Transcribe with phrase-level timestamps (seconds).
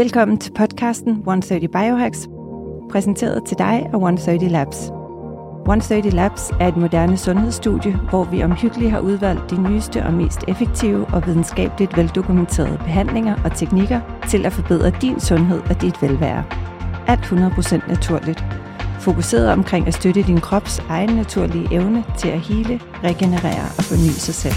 [0.00, 2.28] Velkommen til podcasten 130 Biohacks,
[2.90, 4.76] præsenteret til dig af 130 Labs.
[5.60, 10.40] 130 Labs er et moderne sundhedsstudie, hvor vi omhyggeligt har udvalgt de nyeste og mest
[10.48, 16.44] effektive og videnskabeligt veldokumenterede behandlinger og teknikker til at forbedre din sundhed og dit velvære.
[17.06, 18.44] Alt 100% naturligt.
[19.00, 24.10] Fokuseret omkring at støtte din krops egen naturlige evne til at hele, regenerere og forny
[24.10, 24.54] sig selv.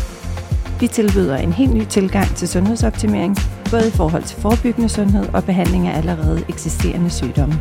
[0.80, 3.38] Vi tilbyder en helt ny tilgang til sundhedsoptimering,
[3.74, 7.56] både i forhold til forebyggende sundhed og behandling af allerede eksisterende sygdomme.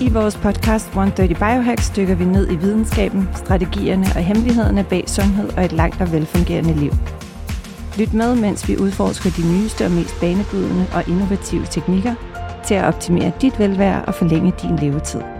[0.00, 5.48] I vores podcast 130 Biohacks dykker vi ned i videnskaben, strategierne og hemmelighederne bag sundhed
[5.56, 6.92] og et langt og velfungerende liv.
[7.98, 12.14] Lyt med, mens vi udforsker de nyeste og mest banebrydende og innovative teknikker
[12.66, 15.37] til at optimere dit velvære og forlænge din levetid.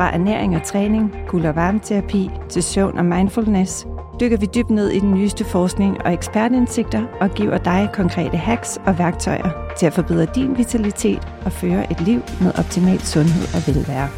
[0.00, 3.86] Fra ernæring og træning, kul- og varmeterapi til søvn og mindfulness,
[4.20, 8.78] dykker vi dybt ned i den nyeste forskning og ekspertindsigter og giver dig konkrete hacks
[8.86, 13.74] og værktøjer til at forbedre din vitalitet og føre et liv med optimal sundhed og
[13.74, 14.08] velvære.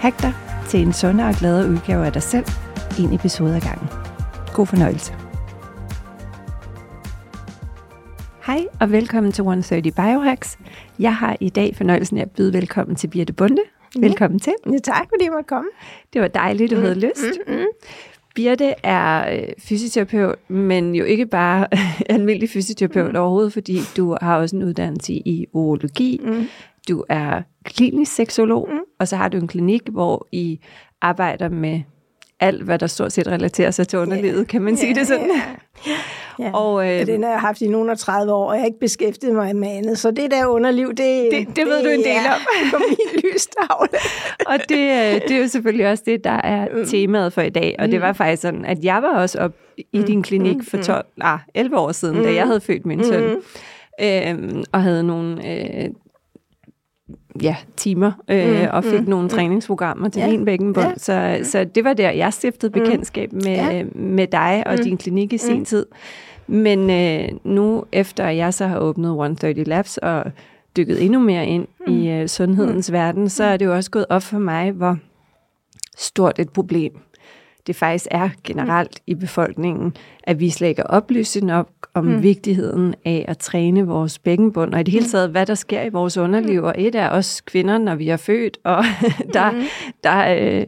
[0.00, 0.32] Hack dig
[0.68, 2.46] til en sundere og gladere udgave af dig selv,
[3.00, 3.88] en episode ad gangen.
[4.54, 5.14] God fornøjelse.
[8.46, 10.58] Hej og velkommen til 130 Biohacks.
[10.98, 13.62] Jeg har i dag fornøjelsen af at byde velkommen til Birte Bunde.
[13.96, 14.52] Velkommen til.
[14.72, 15.68] Ja, tak fordi jeg måtte komme.
[16.12, 17.38] Det var dejligt, du mm, havde lyst.
[17.46, 17.66] Mm, mm.
[18.34, 21.66] Birte er øh, fysioterapeut, men jo ikke bare
[22.14, 23.18] almindelig fysioterapeut mm.
[23.18, 26.20] overhovedet, fordi du har også en uddannelse i urologi.
[26.24, 26.48] Mm.
[26.88, 28.78] Du er klinisk seksolog, mm.
[28.98, 30.60] og så har du en klinik, hvor I
[31.00, 31.82] arbejder med
[32.40, 34.46] alt, hvad der stort set relaterer sig til underlivet, yeah.
[34.46, 35.30] kan man sige yeah, det sådan?
[35.30, 35.98] Yeah.
[36.38, 38.66] Ja, og, øh, den har jeg haft i nogle af 30 år, og jeg har
[38.66, 39.98] ikke beskæftiget mig med andet.
[39.98, 42.40] Så det der underliv, det, det, det, det ved du en del om.
[42.72, 43.88] på min lystavle.
[44.50, 46.86] og det, øh, det er jo selvfølgelig også det, der er mm.
[46.86, 47.76] temaet for i dag.
[47.78, 47.90] Og mm.
[47.90, 49.52] det var faktisk sådan, at jeg var også op
[49.92, 50.64] i din klinik mm.
[50.64, 51.22] for 12, mm.
[51.24, 52.22] ah, 11 år siden, mm.
[52.22, 53.34] da jeg havde født min søn.
[53.34, 53.42] Mm.
[54.02, 55.88] Øhm, og havde nogle øh,
[57.42, 59.28] ja, timer øh, mm, og fik mm, nogle mm.
[59.28, 60.86] træningsprogrammer til ja, min bækkenbund.
[60.86, 60.94] Ja.
[60.96, 62.84] Så, så det var der, jeg stiftede mm.
[62.84, 63.84] bekendtskab med, ja.
[63.94, 64.84] med dig og mm.
[64.84, 65.64] din klinik i sin mm.
[65.64, 65.86] tid.
[66.46, 70.24] Men øh, nu, efter jeg så har åbnet 130 Labs og
[70.76, 71.92] dykket endnu mere ind mm.
[71.92, 72.92] i øh, sundhedens mm.
[72.92, 74.98] verden, så er det jo også gået op for mig, hvor
[75.96, 76.92] stort et problem
[77.68, 82.22] det faktisk er generelt i befolkningen, at vi slet ikke er oplyst nok om mm.
[82.22, 85.10] vigtigheden af at træne vores bækkenbund, og i det hele mm.
[85.10, 86.62] taget, hvad der sker i vores underliv.
[86.62, 88.84] Og et er os kvinder, når vi er født, og
[89.34, 89.62] der, mm.
[90.04, 90.66] der, øh,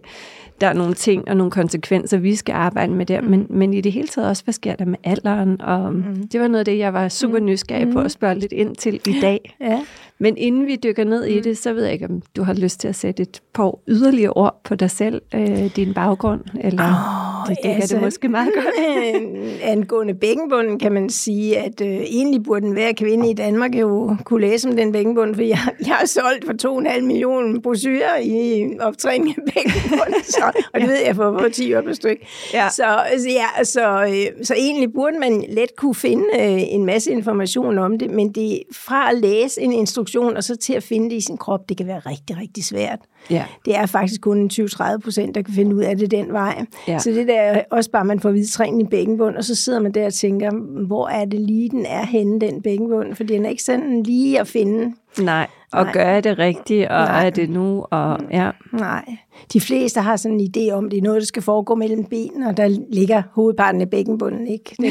[0.60, 3.28] der er nogle ting og nogle konsekvenser, vi skal arbejde med der, mm.
[3.28, 5.60] men, men i det hele taget også, hvad sker der med alderen?
[5.60, 6.28] Og mm.
[6.32, 7.44] det var noget af det, jeg var super mm.
[7.44, 9.56] nysgerrig på at spørge lidt ind til i dag.
[9.60, 9.80] Ja.
[10.22, 11.42] Men inden vi dykker ned i mm.
[11.42, 14.32] det, så ved jeg ikke, om du har lyst til at sætte et par yderligere
[14.32, 18.50] ord på dig selv, øh, din baggrund, eller oh, det dækker altså, det måske meget
[18.54, 18.74] godt.
[19.72, 24.16] angående bækkenbunden kan man sige, at øh, egentlig burde den hver kvinde i Danmark jo
[24.24, 28.66] kunne læse om den bækkenbund, for jeg, jeg har solgt for 2,5 millioner brosyrer i
[28.80, 30.44] optræning af bækkenbunden, så,
[30.74, 32.18] og det ved jeg for, for 10 år på styk.
[32.54, 32.68] Ja.
[32.68, 32.84] Så,
[33.28, 37.98] ja, så, øh, så egentlig burde man let kunne finde øh, en masse information om
[37.98, 41.16] det, men det fra at læse en instruktion instruktion, og så til at finde det
[41.16, 42.98] i sin krop, det kan være rigtig, rigtig svært.
[43.30, 43.44] Ja.
[43.64, 46.64] Det er faktisk kun 20-30 procent, der kan finde ud af det den vej.
[46.88, 46.98] Ja.
[46.98, 49.80] Så det der er også bare, man får vidt træning i bækkenbund, og så sidder
[49.80, 50.50] man der og tænker,
[50.86, 53.14] hvor er det lige, den er henne, den bækkenbund?
[53.14, 54.94] For den er ikke sådan lige at finde.
[55.20, 55.92] Nej, og Nej.
[55.92, 57.26] gør det rigtigt, og Nej.
[57.26, 58.50] er det nu, og ja.
[58.72, 59.04] Nej.
[59.52, 62.48] De fleste har sådan en idé om, det er noget, der skal foregå mellem benene,
[62.48, 64.76] og der ligger hovedparten af bækkenbunden, ikke?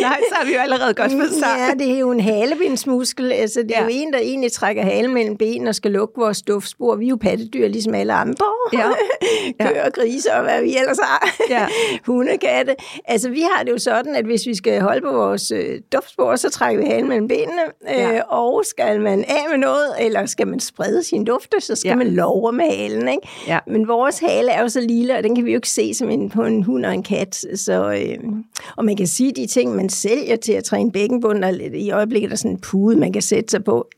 [0.00, 1.60] Nej, så har vi jo allerede godt fået sagt.
[1.60, 3.32] Ja, det er jo en halebindsmuskel.
[3.32, 3.84] Altså, det er ja.
[3.84, 6.96] jo en, der egentlig trækker halen mellem benene og skal lukke vores duftspor.
[6.96, 8.46] Vi er jo pattedyr, ligesom alle andre.
[8.72, 8.88] Ja.
[9.68, 11.34] Køer, grise og hvad vi ellers har.
[11.50, 11.66] Ja.
[12.06, 12.74] Hunde, katte.
[13.04, 16.36] Altså, vi har det jo sådan, at hvis vi skal holde på vores øh, duftspor,
[16.36, 17.62] så trækker vi halen mellem benene.
[17.88, 18.16] Ja.
[18.16, 21.88] Øh, og skal man af med noget, eller skal man sprede sin dufte, så skal
[21.88, 21.96] ja.
[21.96, 23.08] man love med halen.
[23.08, 23.23] Ikke?
[23.48, 23.58] Ja.
[23.66, 26.10] Men vores hale er jo så lille, og den kan vi jo ikke se som
[26.10, 27.44] en, på en hund og en kat.
[27.54, 28.18] Så, øh,
[28.76, 32.26] og man kan sige, de ting, man sælger til at træne bækkenbund, og i øjeblikket
[32.26, 33.88] er der sådan en pude, man kan sætte sig på.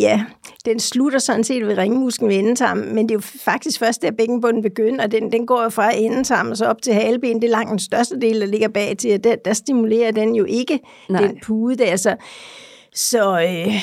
[0.00, 0.24] Ja,
[0.64, 4.10] den slutter sådan set ved ringmusklen ved endetarmen, men det er jo faktisk først, der
[4.10, 7.42] bækkenbunden begynder, og den, den går jo fra endetarmen og så op til haleben.
[7.42, 10.34] Det er langt den største del, der ligger bag til, og der, der stimulerer den
[10.34, 11.20] jo ikke Nej.
[11.20, 11.96] den pude der.
[11.96, 12.16] Så,
[12.94, 13.74] så øh,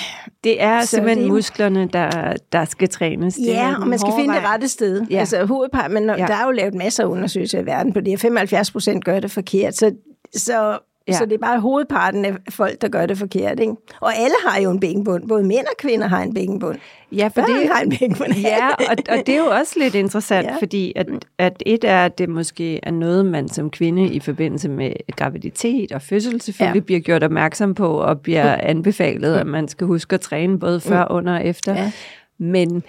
[0.43, 3.35] det er så simpelthen det, musklerne, der, der skal trænes.
[3.35, 5.05] Det ja, og man skal finde det rette sted.
[5.09, 5.19] Ja.
[5.19, 6.15] Altså hovedpart, men ja.
[6.15, 9.31] der er jo lavet masser af undersøgelser i verden på det, 75 procent gør det
[9.31, 9.75] forkert.
[9.75, 9.91] Så,
[10.35, 11.13] så Ja.
[11.13, 13.59] Så det er bare hovedparten af folk, der gør det forkert.
[13.59, 13.73] Ikke?
[14.01, 15.27] Og alle har jo en bækkenbund.
[15.27, 16.77] Både mænd og kvinder har en bækkenbund.
[17.11, 18.33] Ja, for det har en bækkenbund.
[18.43, 20.55] Ja, og, og det er jo også lidt interessant, ja.
[20.59, 21.07] fordi at,
[21.37, 25.91] at et er, at det måske er noget, man som kvinde i forbindelse med graviditet
[25.91, 26.85] og fødsel selvfølgelig ja.
[26.85, 31.05] bliver gjort opmærksom på, og bliver anbefalet, at man skal huske at træne både før,
[31.09, 31.15] mm.
[31.15, 31.73] under og efter.
[31.73, 31.91] Ja.
[32.37, 32.83] Men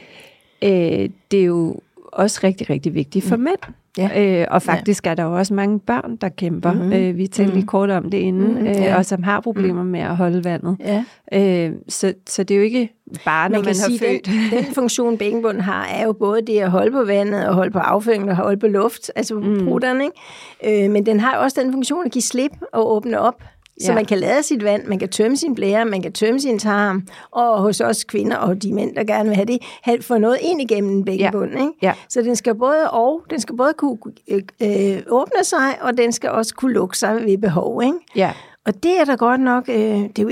[0.62, 1.80] øh, det er jo
[2.12, 3.42] også rigtig, rigtig vigtigt for mm.
[3.42, 3.58] mænd.
[3.98, 4.40] Ja.
[4.40, 5.10] Øh, og faktisk ja.
[5.10, 6.72] er der jo også mange børn, der kæmper.
[6.72, 6.92] Mm-hmm.
[6.92, 7.56] Øh, vi talte mm-hmm.
[7.56, 8.66] lige kort om det inden, mm-hmm.
[8.66, 8.96] øh, ja.
[8.96, 9.88] og som har problemer mm.
[9.88, 10.76] med at holde vandet.
[10.80, 11.04] Ja.
[11.32, 12.92] Øh, så, så det er jo ikke
[13.24, 14.26] bare, når man, man har sige, født.
[14.26, 17.70] Den, den funktion, bækkenbunden har, er jo både det at holde på vandet, og holde
[17.70, 19.64] på afføringen, og holde på luft, altså mm.
[19.64, 20.84] bruderne, ikke?
[20.84, 23.42] Øh, men den har også den funktion at give slip og åbne op
[23.80, 23.94] så ja.
[23.94, 27.06] man kan lade sit vand, man kan tømme sin blære, man kan tømme sin tarm,
[27.30, 30.38] og hos os kvinder og de mænd, der gerne vil have det, have, få noget
[30.40, 31.52] ind igennem en bækkenbund.
[31.52, 31.60] Ja.
[31.60, 31.72] Ikke?
[31.82, 31.92] Ja.
[32.08, 36.12] Så den skal både og, den skal både kunne øh, øh, åbne sig, og den
[36.12, 37.82] skal også kunne lukke sig ved behov.
[37.82, 37.98] Ikke?
[38.16, 38.32] Ja.
[38.66, 40.28] Og det er der godt nok, øh, det er jo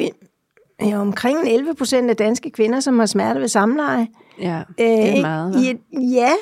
[0.89, 4.07] ja, omkring 11 procent af danske kvinder, som har smerte ved samleje.
[4.41, 5.57] Ja, det er øh, meget.
[5.57, 6.33] I, ja,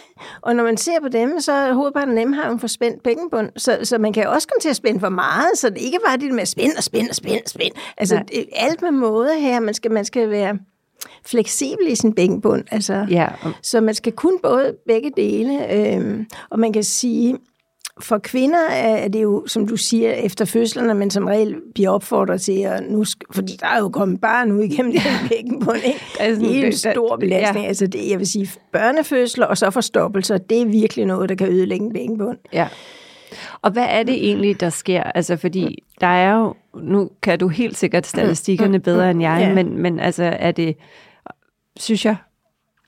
[0.40, 3.02] og når man ser på dem, så er hovedparten af dem har en for spændt
[3.02, 3.50] bækkenbund.
[3.56, 6.16] Så, så man kan også komme til at spænde for meget, så det ikke bare
[6.16, 7.74] det med at spænde og spænde og spænde og spænde.
[7.96, 10.58] Altså det, alt med måde her, man skal, man skal være
[11.26, 12.64] fleksibel i sin bækkenbund.
[12.70, 13.28] Altså, ja.
[13.62, 15.72] Så man skal kun både begge dele.
[15.72, 17.38] Øh, og man kan sige,
[18.00, 22.40] for kvinder er det jo, som du siger, efter fødslerne, men som regel bliver opfordret
[22.40, 26.00] til, at nu, fordi der er jo kommet barn ud igennem den bækkenbund, ikke?
[26.18, 27.64] Det er, det er en stor belastning.
[27.64, 27.68] Ja.
[27.68, 31.48] Altså det, jeg vil sige, børnefødsler og så forstoppelser, det er virkelig noget, der kan
[31.48, 32.38] ødelægge en bækkenbund.
[32.52, 32.68] Ja.
[33.62, 35.02] Og hvad er det egentlig, der sker?
[35.02, 39.54] Altså, fordi der er jo, nu kan du helt sikkert statistikkerne bedre end jeg, ja.
[39.54, 40.76] men, men altså, er det,
[41.76, 42.16] synes jeg,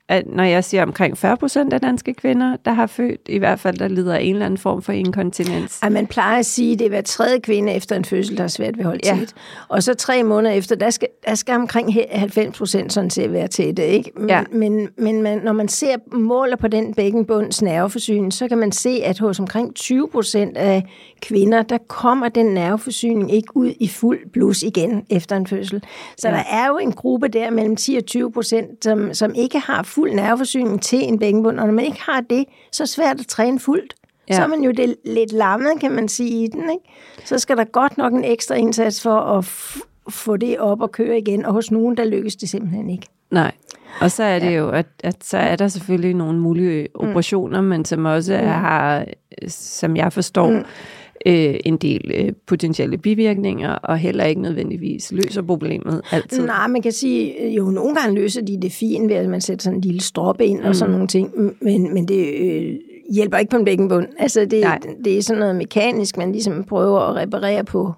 [0.09, 3.61] at når jeg siger omkring 40 procent af danske kvinder, der har født, i hvert
[3.61, 5.81] fald der lider af en eller anden form for inkontinens.
[5.83, 8.43] Ja, man plejer at sige, at det er hver tredje kvinde efter en fødsel, der
[8.43, 9.17] har svært ved at holde ja.
[9.19, 9.35] tæt.
[9.69, 13.49] Og så tre måneder efter, der skal, der skal omkring 90 procent sådan set være
[13.49, 13.79] tæt.
[13.79, 14.11] Ikke?
[14.17, 14.43] Men, ja.
[14.53, 19.01] men, men man, når man ser måler på den bækkenbunds nerveforsyning, så kan man se,
[19.05, 20.85] at hos omkring 20 procent af
[21.23, 25.83] kvinder, der kommer den nerveforsyning ikke ud i fuld blus igen efter en fødsel.
[26.19, 26.35] Så ja.
[26.35, 29.83] der er jo en gruppe der mellem 10 og 20 procent, som, som ikke har
[29.95, 33.21] fuld nerveforsyning til en bækkenbund, og når man ikke har det, så er det svært
[33.21, 33.95] at træne fuldt.
[34.29, 34.35] Ja.
[34.35, 36.71] Så er man jo det lidt lammet, kan man sige, i den.
[36.71, 36.85] Ikke?
[37.25, 39.45] Så skal der godt nok en ekstra indsats for at
[40.09, 43.07] få det op og køre igen, og hos nogen, der lykkes det simpelthen ikke.
[43.31, 43.53] Nej,
[44.01, 44.59] og så er det ja.
[44.59, 47.09] jo, at, at så er der selvfølgelig nogle mulige mm.
[47.09, 47.67] operationer, mm.
[47.67, 49.05] men som også er, har,
[49.49, 50.65] som jeg forstår, mm
[51.27, 56.47] øh, en del øh, potentielle bivirkninger, og heller ikke nødvendigvis løser problemet altid.
[56.47, 59.63] Nej, man kan sige, jo nogle gange løser de det fint ved, at man sætter
[59.63, 60.67] sådan en lille strop ind mm.
[60.67, 60.93] og sådan mm.
[60.93, 61.31] nogle ting,
[61.61, 62.75] men, men det øh,
[63.15, 64.07] hjælper ikke på en bækkenbund.
[64.19, 64.65] Altså det,
[65.05, 67.93] det er sådan noget mekanisk, man ligesom prøver at reparere på,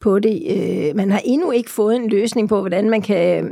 [0.00, 0.42] på det.
[0.50, 3.50] Øh, man har endnu ikke fået en løsning på, hvordan man kan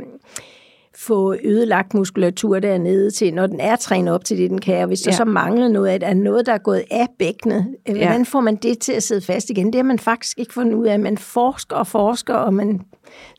[0.99, 4.81] få ødelagt muskulatur dernede til, når den er trænet op til det, den kan.
[4.81, 5.17] Og hvis der ja.
[5.17, 8.55] så mangler noget af er noget, der er gået af bækkenet, øh, hvordan får man
[8.55, 9.65] det til at sidde fast igen?
[9.65, 10.99] Det har man faktisk ikke fundet ud af.
[10.99, 12.81] Man forsker og forsker, og man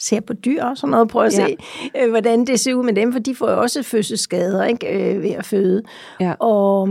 [0.01, 1.47] ser på dyr og sådan noget, prøver at ja.
[1.47, 1.57] se,
[2.03, 5.23] øh, hvordan det ser ud med dem, for de får jo også fødselsskader ikke, øh,
[5.23, 5.83] ved at føde.
[6.21, 6.33] Ja.
[6.33, 6.89] Og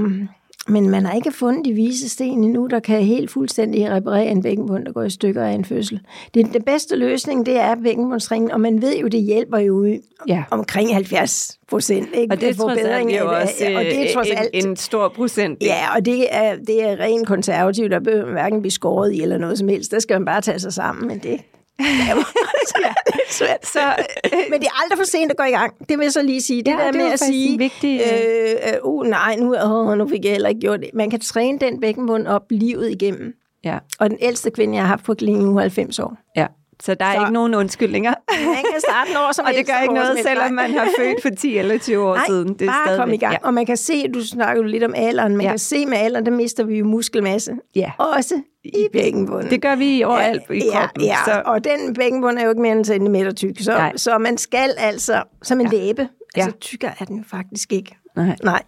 [0.70, 4.44] men man har ikke fundet de vise sten endnu, der kan helt fuldstændig reparere en
[4.44, 6.00] bækkenbund, der går i stykker af en fødsel.
[6.34, 10.44] Det, det bedste løsning, det er bækkenbundsringen, og man ved jo, det hjælper jo ja.
[10.52, 12.08] omkring 70 procent.
[12.32, 15.08] Og det er trods alt jo også og det er trods alt, en, en stor
[15.08, 15.64] procent.
[15.64, 19.38] Ja, og det er, det er rent konservativt, der behøver hverken blive skåret i eller
[19.38, 19.92] noget som helst.
[19.92, 21.40] Der skal man bare tage sig sammen, men det
[21.80, 23.66] ja, det er svært.
[23.66, 25.90] Så, øh, men det er aldrig for sent at gå i gang.
[25.90, 26.64] Det vil jeg så lige sige.
[26.64, 30.08] Det ja, der det med at sige, vigtig, øh, øh, uh, nej, nu, oh, nu
[30.08, 30.90] fik jeg heller ikke gjort det.
[30.94, 33.34] Man kan træne den bækkenbund op livet igennem.
[33.64, 33.78] Ja.
[34.00, 36.18] Og den ældste kvinde, jeg har haft på klinikken, er 90 år.
[36.36, 36.48] Ja.
[36.84, 38.14] Så der er så, ikke nogen undskyldninger.
[38.46, 41.30] Man kan starte når som Og det gør ikke noget, selvom man har født for
[41.30, 42.54] 10 eller 20 år Nej, siden.
[42.54, 43.34] Det er bare kom i gang.
[43.34, 43.48] Ja.
[43.48, 45.52] Og man kan se, du snakker jo lidt om alderen, man ja.
[45.52, 47.52] kan se med alderen, der mister vi jo muskelmasse.
[47.76, 47.92] Ja.
[47.98, 49.50] Også i bækkenbunden.
[49.50, 51.04] Det gør vi overalt ja, i kroppen.
[51.04, 51.18] Ja, ja.
[51.26, 51.42] Så.
[51.46, 53.60] og den bækkenbund er jo ikke mere end en centimeter tyk.
[53.60, 55.78] Så, så man skal altså, som en ja.
[55.78, 56.60] læbe, altså ja.
[56.62, 57.98] tykkere er den jo faktisk ikke.
[58.16, 58.36] Nej.
[58.44, 58.62] Nej.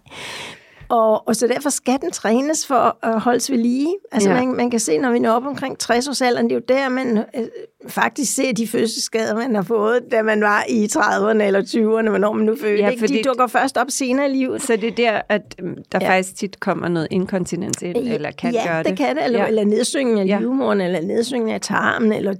[0.92, 3.94] Og, og så derfor skal den trænes for at holdes ved lige.
[4.12, 4.34] Altså ja.
[4.34, 6.78] man, man kan se, når vi når op omkring 60 års alderen, det er jo
[6.80, 7.44] der, man øh,
[7.88, 12.32] faktisk ser de fødselsskader, man har fået, da man var i 30'erne eller 20'erne, hvornår
[12.32, 12.82] man nu fødte.
[12.82, 13.06] Ja, ikke?
[13.06, 14.62] De dukker først op senere i livet.
[14.62, 16.10] Så det er der, at øh, der ja.
[16.10, 18.86] faktisk tit kommer noget inkontinens ind, eller kan ja, gøre det?
[18.86, 19.24] det kan det.
[19.24, 19.46] Eller, ja.
[19.46, 20.38] eller nedsyngning af ja.
[20.38, 22.32] livmoren, eller nedsyngning af tarmen, eller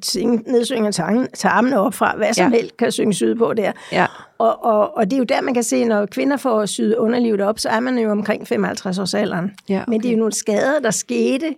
[0.47, 2.17] nedsyngning af tarmen, tarmen opfra.
[2.17, 2.59] Hvad som ja.
[2.59, 3.73] helst kan synges ud på der.
[3.93, 4.07] Ja.
[4.43, 7.41] Og, og, og det er jo der, man kan se, når kvinder får syet underlivet
[7.41, 9.53] op, så er man jo omkring 55 års alderen.
[9.69, 9.85] Ja, okay.
[9.89, 11.55] Men det er jo nogle skader, der skete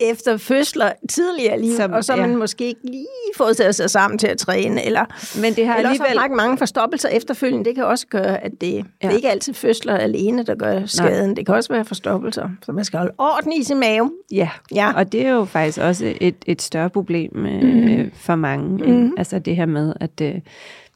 [0.00, 2.20] efter fødsler tidligere liv, Som, og så ja.
[2.20, 3.06] man måske ikke lige
[3.36, 5.04] fået sig sammen til at træne, eller,
[5.40, 6.18] Men det har eller alligevel...
[6.18, 7.64] også mange forstoppelser efterfølgende.
[7.64, 8.80] Det kan også gøre, at det, ja.
[8.80, 11.26] det er ikke altid fødsler alene, der gør skaden.
[11.26, 11.34] Nej.
[11.34, 14.12] Det kan også være forstoppelser, så man skal holde orden i sin mave.
[14.32, 14.92] Ja, ja.
[14.96, 18.10] og det er jo faktisk også et, et større problem mm.
[18.14, 18.92] for mange.
[18.92, 19.12] Mm.
[19.16, 20.20] Altså det her med, at...
[20.22, 20.40] Øh,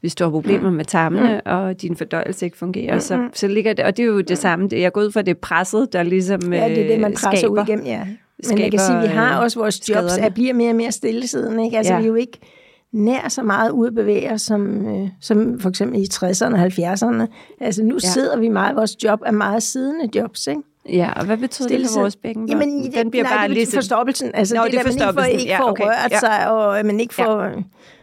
[0.01, 0.75] hvis du har problemer mm.
[0.75, 1.51] med tarmene, mm.
[1.51, 2.99] og din fordøjelse ikke fungerer, mm.
[2.99, 5.21] så, så ligger det, og det er jo det samme, jeg er gået ud fra
[5.21, 7.61] det presset, der ligesom Ja, det er det, man presser skaber.
[7.61, 8.07] ud igennem, ja.
[8.49, 10.91] Men jeg kan sige, at vi har også vores jobs, at bliver mere og mere
[10.91, 11.65] stillesiddende.
[11.65, 11.77] Ikke?
[11.77, 11.99] Altså, ja.
[11.99, 12.39] vi er jo ikke
[12.93, 16.65] nær så meget ude at bevæge os, som, øh, som for eksempel i 60'erne og
[16.65, 17.27] 70'erne.
[17.61, 18.07] Altså nu ja.
[18.07, 20.61] sidder vi meget, vores job er meget siddende jobs, ikke?
[20.89, 22.49] Ja, og hvad betyder det for vores bækken?
[22.49, 23.77] Jamen, det, den bliver nej, bare det ligesom...
[23.77, 24.31] forstoppelsen.
[24.33, 25.83] Altså Nå, det, det der, man ikke får, ikke ja, okay.
[25.83, 26.19] rørt ja.
[26.19, 27.43] sig, og man ikke får...
[27.43, 27.49] Ja.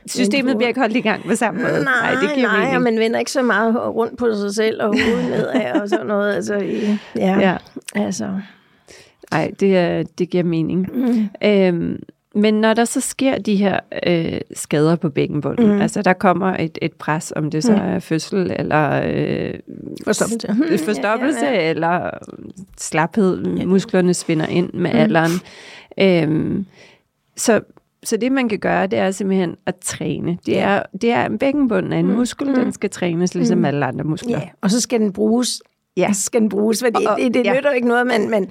[0.09, 1.85] Systemet bliver ikke holdt i gang på samme måde.
[1.85, 4.83] Nej, nej det giver nej, og man vender ikke så meget rundt på sig selv
[4.83, 6.35] og hovedet nedad og sådan noget.
[6.35, 6.55] Altså,
[7.17, 7.57] ja, ja.
[7.95, 8.29] altså...
[9.31, 10.89] Nej, det, det giver mening.
[10.95, 11.29] Mm.
[11.45, 12.03] Øhm,
[12.35, 15.81] men når der så sker de her øh, skader på bækkenbunden, mm.
[15.81, 17.79] altså der kommer et, et pres, om det så mm.
[17.79, 19.55] er fødsel eller øh,
[20.05, 21.71] forstoppelse, forstoppelse ja, ja, ja.
[21.71, 22.11] eller
[22.77, 24.99] slaphed, musklerne svinder ind med mm.
[24.99, 25.33] alderen.
[26.01, 26.67] Øhm,
[27.37, 27.61] så,
[28.05, 30.39] så det man kan gøre, det er simpelthen at træne.
[30.47, 32.13] Det er, det er bækkenbunden af en mm.
[32.13, 32.55] muskel, mm.
[32.55, 33.65] den skal trænes ligesom mm.
[33.65, 34.39] alle andre muskler.
[34.39, 35.63] Ja, og så skal den bruges.
[35.97, 36.13] Ja.
[36.13, 37.55] skal den bruges, for det, og, det, det ja.
[37.55, 38.51] nytter ikke noget, man, man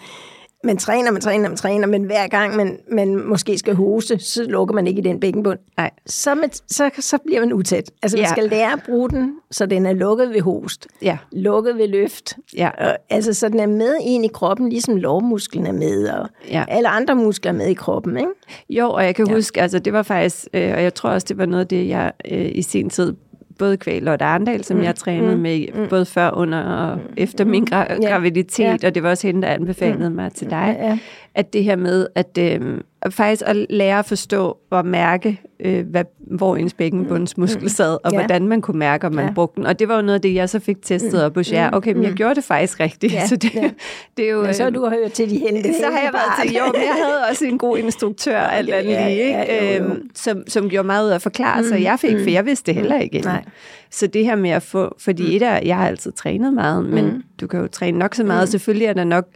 [0.64, 4.44] man træner, man træner, man træner, men hver gang man, man måske skal hoste, så
[4.44, 5.60] lukker man ikke i den bækkenbund.
[5.78, 5.92] Nej.
[6.06, 7.92] Så, med, så, så bliver man utæt.
[8.02, 8.24] Altså, ja.
[8.24, 10.88] man skal lære at bruge den, så den er lukket ved host.
[11.02, 11.18] Ja.
[11.32, 12.38] Lukket ved løft.
[12.58, 12.70] Ja.
[12.70, 16.66] Og, altså, så den er med ind i kroppen, ligesom lovmusklen er med, og ja.
[16.68, 18.32] alle andre muskler er med i kroppen, ikke?
[18.70, 19.34] Jo, og jeg kan ja.
[19.34, 21.88] huske, altså det var faktisk, øh, og jeg tror også, det var noget af det,
[21.88, 23.16] jeg øh, i sin tid
[23.58, 24.84] både kvæl Lotte Arndal, som mm.
[24.84, 25.42] jeg trænede mm.
[25.42, 25.88] med mm.
[25.90, 27.14] både før, under og mm.
[27.18, 28.10] efter min gra- ja.
[28.10, 28.88] graviditet, ja.
[28.88, 30.16] og det var også hende, der anbefalede mm.
[30.16, 30.98] mig til dig, ja.
[31.36, 32.78] at det her med, at øh,
[33.10, 37.70] faktisk at lære at forstå og mærke, øh, hvad, hvor ens bækkenbundsmuskel mm.
[37.70, 38.18] sad, og ja.
[38.18, 39.34] hvordan man kunne mærke, om man ja.
[39.34, 39.66] brugte den.
[39.66, 41.72] Og det var jo noget af det, jeg så fik testet op hos jer.
[41.72, 43.13] Okay, men jeg gjorde det faktisk rigtigt.
[43.13, 43.27] Ja.
[43.32, 43.70] Så det, ja.
[44.18, 44.44] det er jo...
[44.44, 45.74] Ja, så har du hørt til de heldige.
[45.74, 48.92] Så har jeg været til, jo, men jeg havde også en god instruktør, alt andet
[48.92, 49.39] ja, lige, ikke?
[49.39, 51.68] Ja, øhm, som, som gjorde meget ud af at forklare, mm.
[51.68, 53.20] så jeg fik, for jeg vidste det heller ikke.
[53.20, 53.44] Nej.
[53.92, 55.36] Så det her med at få, fordi mm.
[55.36, 57.24] et af, jeg har altid trænet meget, men mm.
[57.42, 58.51] du kan jo træne nok så meget, mm.
[58.51, 59.27] selvfølgelig er der nok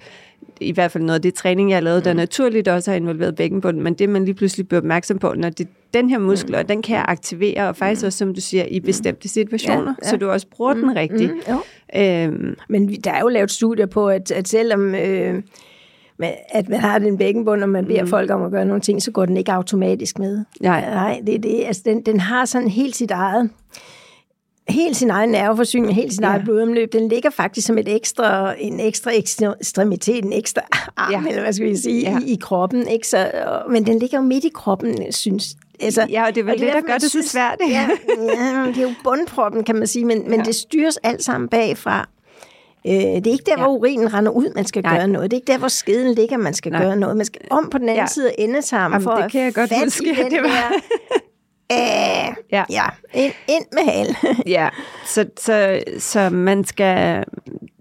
[0.62, 2.18] i hvert fald noget af det træning, jeg har lavet, der mm.
[2.18, 5.68] naturligt også har involveret bækkenbunden, men det man lige pludselig bliver opmærksom på, når det
[5.94, 8.80] den her muskel, og den kan jeg aktivere, og faktisk også, som du siger, i
[8.80, 10.10] bestemte situationer, ja, ja.
[10.10, 11.32] så du også bruger mm, den rigtigt.
[11.32, 12.56] Mm, øhm.
[12.70, 14.96] Men der er jo lavet studier på, at, at selvom...
[14.96, 15.41] Øh,
[16.50, 18.08] at man har den bækkenbund, og man beder mm.
[18.08, 20.46] folk om at gøre nogle ting, så går den ikke automatisk med.
[20.62, 20.89] Nej.
[20.89, 21.63] Nej, det er det.
[21.65, 23.50] Altså, den, den har sådan helt sit eget
[24.72, 26.30] helt sin egen nerveforsyning, helt sin ja.
[26.30, 30.62] eget blodomløb, den ligger faktisk som et ekstra, en ekstra ekstremitet, en ekstra
[30.98, 31.30] arm, ja.
[31.30, 32.20] eller hvad skal vi sige, ja.
[32.20, 32.88] i, i kroppen.
[32.88, 33.08] Ikke?
[33.08, 33.32] Så,
[33.70, 36.74] men den ligger jo midt i kroppen, synes Altså, ja, og det er vel det,
[36.74, 37.58] der gør det så svært.
[37.70, 40.46] Ja, ja, det er jo bundproppen, kan man sige, men, men ja.
[40.46, 42.10] det styres alt sammen bagfra.
[42.88, 43.63] Øh, det er ikke der, ja.
[43.63, 44.98] hvor urinen render ud, man skal Nej.
[44.98, 45.32] gøre noget.
[45.32, 46.84] Det er ikke der, hvor skeden ligger, man skal Nej.
[46.84, 47.18] gøre noget.
[47.18, 48.08] Man skal om på den anden ja.
[48.08, 50.06] side af endetarmen for det kan jeg godt huske.
[50.30, 50.74] Det var...
[51.72, 52.63] Æh, ja.
[52.70, 54.16] ja, ind, ind med hal.
[54.58, 54.70] ja,
[55.06, 57.24] så, så, så man skal...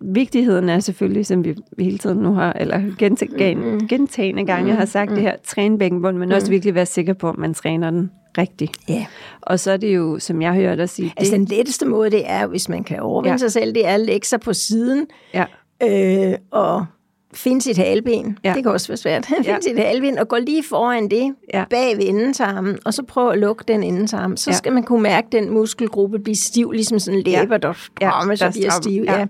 [0.02, 3.88] Vigtigheden er selvfølgelig, som vi hele tiden nu har, eller gentagende, mm.
[3.88, 4.78] gentagende gange mm.
[4.78, 5.14] har sagt mm.
[5.14, 6.34] det her, træne bækkenbund, men mm.
[6.34, 8.72] også virkelig være sikker på, at man træner den rigtigt.
[8.88, 9.06] Ja.
[9.40, 11.12] Og så er det jo, som jeg hører dig sige...
[11.16, 13.36] Altså det, den letteste måde, det er, hvis man kan overvinde ja.
[13.38, 15.44] sig selv, det er at lægge sig på siden, ja.
[15.82, 16.86] øh, og
[17.34, 18.38] finde sit halben.
[18.44, 18.54] Ja.
[18.54, 19.26] Det kan også være svært.
[19.36, 19.60] Finde ja.
[19.60, 21.64] sit halben og gå lige foran det, ja.
[21.70, 24.36] bag ved endetarmen, og så prøve at lukke den endetarm.
[24.36, 24.56] Så ja.
[24.56, 28.46] skal man kunne mærke den muskelgruppe blive stiv, ligesom sådan en læber, der strammes ja,
[28.46, 29.02] og bliver stiv.
[29.02, 29.18] Ja.
[29.18, 29.26] ja.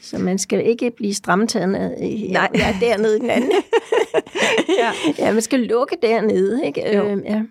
[0.00, 2.48] Så man skal ikke blive stramtaget Nej.
[2.54, 3.50] Ja, dernede i den anden.
[4.80, 4.90] ja.
[5.18, 6.66] ja, man skal lukke dernede.
[6.66, 6.96] Ikke?
[6.96, 7.04] Jo.
[7.04, 7.42] Øhm, ja.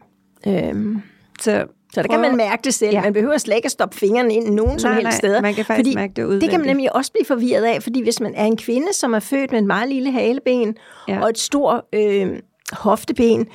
[0.48, 1.02] Øhm.
[1.42, 2.92] Så så der kan man mærke det selv.
[2.92, 3.02] Ja.
[3.02, 5.42] Man behøver slet ikke at stoppe fingrene ind nogen nej, som helst nej, steder.
[5.42, 6.42] man kan faktisk fordi mærke det udvendigt.
[6.42, 9.14] Det kan man nemlig også blive forvirret af, fordi hvis man er en kvinde, som
[9.14, 10.76] er født med en meget lille haleben
[11.08, 11.20] ja.
[11.22, 12.40] og et stort øh,
[12.72, 13.48] hofteben,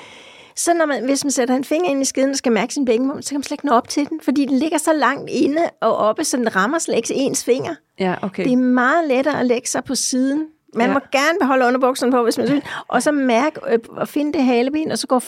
[0.57, 2.85] så når man, hvis man sætter en finger ind i skeden og skal mærke sin
[2.85, 5.31] bækkenbund, så kan man slet ikke nå op til den, fordi den ligger så langt
[5.31, 7.75] inde og oppe, så den rammer slet ikke ens finger.
[8.01, 8.45] Ja, okay.
[8.45, 10.47] Det er meget lettere at lægge sig på siden.
[10.75, 10.93] Man ja.
[10.93, 14.45] må gerne beholde underbukserne på, hvis man synes, og så mærke øh, og finde det
[14.45, 15.19] haleben, og så gå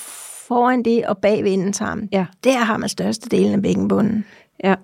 [0.52, 2.08] foran det og bag ved endetarmen.
[2.12, 2.26] Ja.
[2.44, 4.24] Der har man største delen af bækkenbunden.
[4.64, 4.74] Ja.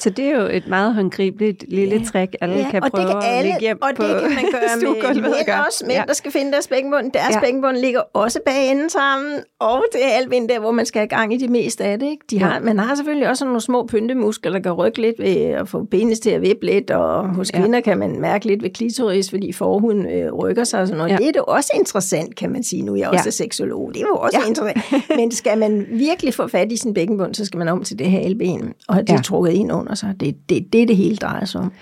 [0.00, 2.04] Så det er jo et meget håndgribeligt lille ja.
[2.04, 5.14] trick, alle ja, kan prøve kan alle, at hjem og på det kan man gøre
[5.14, 5.84] med mænd også.
[5.86, 6.04] Mænd, ja.
[6.08, 7.12] der skal finde deres bækkenbund.
[7.12, 7.40] Deres ja.
[7.40, 11.08] bækkenbund ligger også bag enden sammen, og det er alvind der, hvor man skal have
[11.08, 12.06] gang i det meste af det.
[12.06, 12.24] Ikke?
[12.30, 12.60] De har, ja.
[12.60, 16.20] Man har selvfølgelig også nogle små pyntemuskler, der kan rykke lidt ved at få penis
[16.20, 17.80] til at vippe lidt, og hos kvinder ja.
[17.80, 21.10] kan man mærke lidt ved klitoris, fordi forhuden øh, rykker sig og sådan noget.
[21.10, 21.16] Ja.
[21.16, 22.82] Det er det også interessant, kan man sige.
[22.82, 23.30] Nu er jeg også ja.
[23.30, 23.90] seksolog.
[23.94, 24.48] Det er jo også ja.
[24.48, 24.80] interessant.
[25.18, 28.10] Men skal man virkelig få fat i sin bækkenbund, så skal man om til det
[28.10, 29.16] her elben, og det ja.
[29.16, 30.20] er trukket ind under sig.
[30.20, 31.72] Det er det, det, det hele drejer sig om.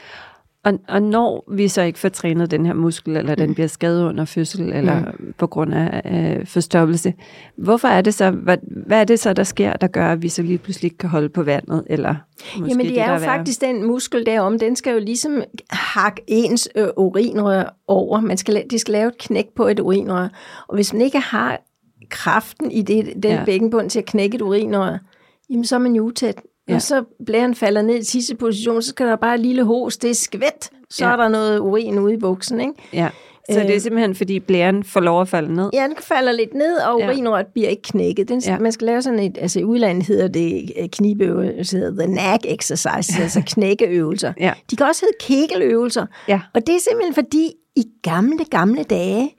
[0.64, 3.54] Og, og når vi så ikke får trænet den her muskel, eller den mm.
[3.54, 5.34] bliver skadet under fødsel, eller mm.
[5.38, 7.14] på grund af øh, forstoppelse,
[7.56, 10.28] hvorfor er det så, hvad, hvad er det så, der sker, der gør, at vi
[10.28, 11.84] så lige pludselig ikke kan holde på vandet?
[11.86, 12.14] Eller
[12.58, 16.68] måske Jamen det er jo faktisk den muskel derom, den skal jo ligesom hakke ens
[16.74, 18.20] øh, urinrør over.
[18.20, 20.28] Man skal, de skal lave et knæk på et urinrør.
[20.68, 21.60] Og hvis man ikke har
[22.10, 23.44] kraften i det, den ja.
[23.44, 24.98] bækkenbund til at knække et urinrør,
[25.50, 26.40] jamen så er man jo utæt.
[26.68, 26.74] Ja.
[26.74, 29.96] Og så blæren falder ned i sidste position, så skal der bare et lille hos,
[29.96, 31.12] det er skvæt, så ja.
[31.12, 32.72] er der noget urin ude i buksen, ikke?
[32.92, 33.08] Ja.
[33.50, 33.80] Så det er øh.
[33.80, 35.70] simpelthen, fordi blæren får lov at falde ned?
[35.72, 37.50] Ja, den falder lidt ned, og urinrøret ja.
[37.52, 38.28] bliver ikke knækket.
[38.28, 38.58] Den, ja.
[38.58, 42.38] Man skal lave sådan et, altså i udlandet hedder det øh, knibøvelser, hedder the nag
[42.44, 44.32] exercise, altså knækkeøvelser.
[44.40, 44.52] Ja.
[44.70, 46.06] De kan også hedde kegeløvelser.
[46.28, 46.40] Ja.
[46.54, 49.34] Og det er simpelthen fordi, i gamle, gamle dage,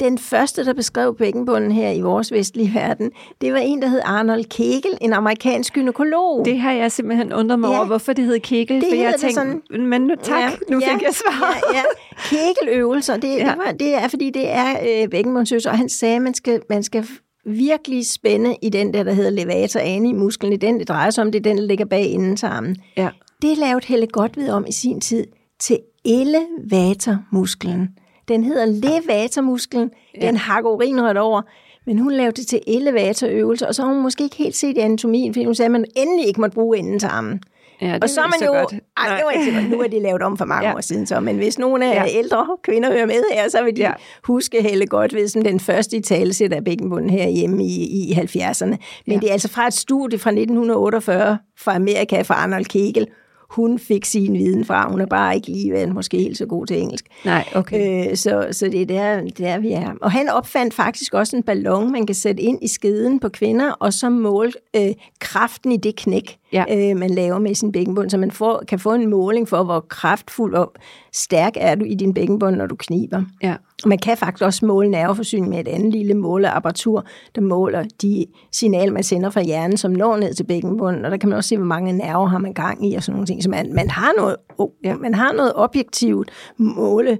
[0.00, 4.00] den første, der beskrev bækkenbunden her i vores vestlige verden, det var en, der hed
[4.04, 6.44] Arnold Kegel, en amerikansk gynekolog.
[6.44, 7.76] Det har jeg simpelthen undret mig ja.
[7.76, 10.80] over, hvorfor det hed Kegel, det for jeg tænkte, sådan, men nu, tak, ja, nu
[10.80, 11.60] ja, fik jeg svar.
[11.72, 11.82] Ja, ja.
[12.16, 13.34] Kegeløvelser, det, ja.
[13.38, 16.60] det, var, det er, fordi det er øh, bækkenbundsøvelser, og han sagde, at man skal,
[16.70, 17.06] man skal
[17.46, 21.24] virkelig spænde i den der, der hedder levator ani musklen, i den, det drejer sig
[21.24, 22.76] om, det er den, der ligger bag indentarmen.
[22.96, 23.08] Ja.
[23.42, 25.26] Det lavede Helle Godved om i sin tid
[25.60, 27.88] til elevatormusklen.
[28.28, 29.90] Den hedder levatormusklen.
[30.14, 30.26] Ja.
[30.26, 31.42] Den hakker urinrøret over.
[31.86, 35.34] Men hun lavede det til elevatorøvelser, og så har hun måske ikke helt set anatomien,
[35.34, 37.40] fordi hun sagde, at man endelig ikke måtte bruge endetarmen.
[37.80, 38.60] Ja, det og så er man jo...
[38.60, 38.74] Godt.
[38.96, 39.70] Ej, det var ikke så godt.
[39.70, 40.74] Nu er det lavet om for mange ja.
[40.74, 41.20] år siden, så.
[41.20, 42.18] Men hvis nogle af ja.
[42.18, 43.92] ældre kvinder hører med her, så vil de ja.
[44.24, 48.64] huske Helle godt ved som den første i talesæt af bækkenbunden herhjemme i, i 70'erne.
[48.64, 49.14] Men ja.
[49.14, 53.06] det er altså fra et studie fra 1948 fra Amerika, fra Arnold Kegel,
[53.50, 54.90] hun fik sin viden fra.
[54.90, 57.06] Hun er bare ikke lige været måske helt så god til engelsk.
[57.24, 58.10] Nej, okay.
[58.10, 59.92] Øh, så, så det er der, der, vi er.
[60.02, 63.70] Og han opfandt faktisk også en ballon, man kan sætte ind i skeden på kvinder,
[63.70, 66.64] og så måle øh, kraften i det knæk, ja.
[66.70, 69.80] øh, man laver med sin bækkenbund, så man får, kan få en måling for, hvor
[69.80, 70.72] kraftfuld og
[71.12, 73.22] stærk er du i din bækkenbund, når du kniber.
[73.42, 73.54] Ja.
[73.82, 78.26] Og man kan faktisk også måle nerveforsyning med et andet lille måleapparatur, der måler de
[78.52, 81.48] signaler, man sender fra hjernen, som når ned til bækkenbunden, og der kan man også
[81.48, 83.42] se, hvor mange nerver har man gang i, og sådan nogle ting.
[83.42, 87.18] Så man, man, har, noget, oh, ja, man har noget objektivt måle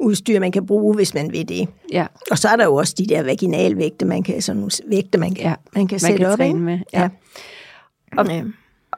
[0.00, 1.68] udstyr, man kan bruge, hvis man vil det.
[1.92, 2.06] Ja.
[2.30, 5.34] Og så er der jo også de der vaginalvægte, man kan, sådan nogle vægte, man
[5.34, 5.54] kan, ja.
[5.74, 6.56] man kan man sætte kan op.
[6.56, 6.78] Med.
[6.92, 7.00] Ja.
[7.02, 7.08] Ja.
[8.16, 8.44] Og, ja.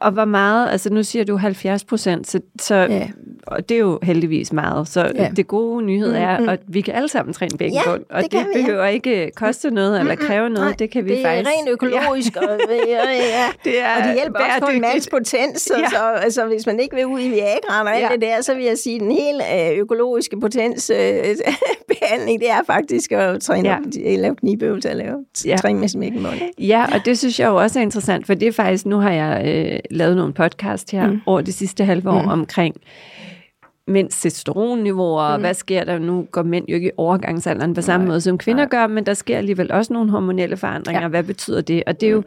[0.03, 3.09] Og hvor meget, altså nu siger du 70 procent, så, så ja
[3.47, 4.89] og det er jo heldigvis meget.
[4.89, 5.31] Så ja.
[5.37, 6.49] det gode nyhed er, mm, mm.
[6.49, 8.91] at vi kan alle sammen træne bækkenbund, ja, og det, det vi, behøver ja.
[8.91, 10.69] ikke koste noget eller kræve noget.
[10.69, 11.49] Nej, det kan vi det faktisk.
[11.51, 12.41] Det er rent økologisk, ja.
[12.41, 13.01] og, ja,
[13.65, 15.73] det er og det hjælper også på en mands potens.
[15.79, 15.89] Ja.
[15.91, 18.09] Så, altså, hvis man ikke vil ud i Viagra og alt ja.
[18.13, 22.63] det der, så vil jeg sige, at den hele øh, økologiske potensbehandling, øh, det er
[22.67, 23.77] faktisk at træne ja.
[24.13, 25.57] at lave knibøvelser, at lave ja.
[25.57, 26.35] træning med smækkenmål.
[26.59, 29.13] Ja, og det synes jeg jo også er interessant, for det er faktisk, nu har
[29.13, 31.21] jeg øh, lavet nogle podcast her mm.
[31.27, 32.29] over det sidste halve år mm.
[32.29, 32.77] omkring
[33.87, 35.43] mænds testosteronniveauer, mm.
[35.43, 36.27] hvad sker der nu?
[36.31, 38.11] Går mænd jo ikke i overgangsalderen på samme Nej.
[38.11, 38.71] måde, som kvinder Nej.
[38.71, 41.03] gør, men der sker alligevel også nogle hormonelle forandringer.
[41.03, 41.09] Ja.
[41.09, 41.83] Hvad betyder det?
[41.87, 42.23] Og det er, jo,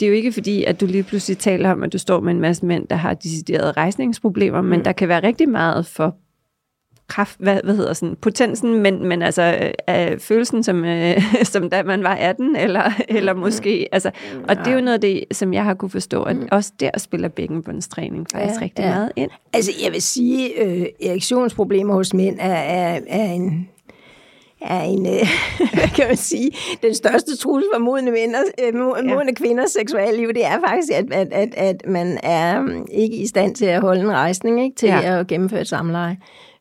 [0.00, 2.32] det er jo ikke fordi, at du lige pludselig taler om, at du står med
[2.32, 4.68] en masse mænd, der har deciderede rejsningsproblemer, mm.
[4.68, 6.16] men der kan være rigtig meget for
[7.08, 11.82] kraft, hvad, hvad hedder sådan, potensen, men, men altså øh, følelsen, som, øh, som da
[11.82, 14.10] man var 18, eller, eller måske, altså,
[14.48, 16.48] og det er jo noget af det, som jeg har kunne forstå, at mm.
[16.50, 18.94] også der spiller bækkenbundstræning faktisk ja, rigtig ja.
[18.94, 19.30] meget ind.
[19.52, 23.68] Altså, jeg vil sige, øh, erektionsproblemer hos mænd er, er, er en
[24.60, 25.28] er en, øh,
[25.74, 26.50] hvad kan man sige,
[26.82, 29.34] den største trussel for modne, venner, øh, modne ja.
[29.34, 33.26] kvinders seksuelle liv, det er faktisk, at, at, at, at man er um, ikke i
[33.26, 35.20] stand til at holde en rejsning ikke, til ja.
[35.20, 36.16] at gennemføre et samleje.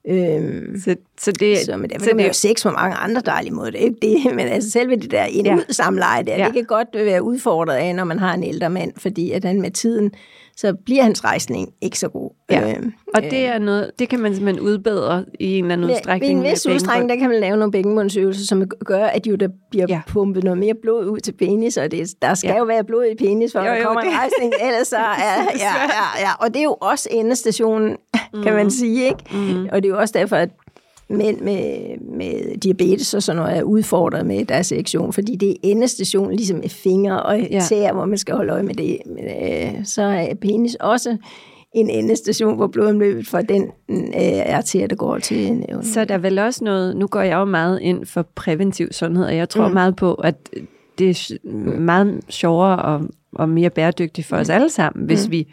[0.07, 3.21] Øhm, så, så det, så, men derfor så kan man jo sex på mange andre
[3.25, 3.71] dejlige måder.
[3.71, 5.57] Det er ikke det, men altså selve det der ind ja.
[5.69, 6.45] samleje der, ja.
[6.45, 9.61] det kan godt være udfordret af, når man har en ældre mand, fordi at han
[9.61, 10.11] med tiden
[10.57, 12.29] så bliver hans rejsning ikke så god.
[12.49, 12.69] Ja.
[12.69, 12.83] Øh,
[13.15, 16.31] og det er noget, det kan man simpelthen udbedre i en eller anden udstrækning.
[16.31, 19.47] I en vis udstrækning, der kan man lave nogle bækkenbundsøvelser, som gør, at jo, der
[19.69, 20.01] bliver ja.
[20.07, 22.57] pumpet noget mere blod ud til penis, og det, der skal ja.
[22.57, 24.09] jo være blod i penis, for jo, jo, der kommer det.
[24.09, 24.97] en rejsning, ellers så
[25.29, 27.97] er, ja, ja, ja, og det er jo også endestationen,
[28.35, 28.43] mm.
[28.43, 29.23] kan man sige, ikke?
[29.31, 29.69] Mm.
[29.71, 30.49] Og det er jo også derfor, at
[31.09, 35.55] mænd med, med diabetes og sådan noget er udfordret med deres erektion, fordi det er
[35.63, 37.59] endestation ligesom med fingre og ja.
[37.59, 38.97] tæer, hvor man skal holde øje med det.
[39.05, 41.17] Men, øh, så er penis også
[41.73, 45.85] en endestation, hvor blodomløbet for den øh, arterie, der går til nævnen.
[45.85, 49.25] Så der er vel også noget, nu går jeg jo meget ind for præventiv sundhed,
[49.25, 49.73] og jeg tror mm.
[49.73, 50.35] meget på, at
[50.97, 53.01] det er meget sjovere og,
[53.33, 54.41] og mere bæredygtigt for mm.
[54.41, 55.31] os alle sammen, hvis mm.
[55.31, 55.47] vi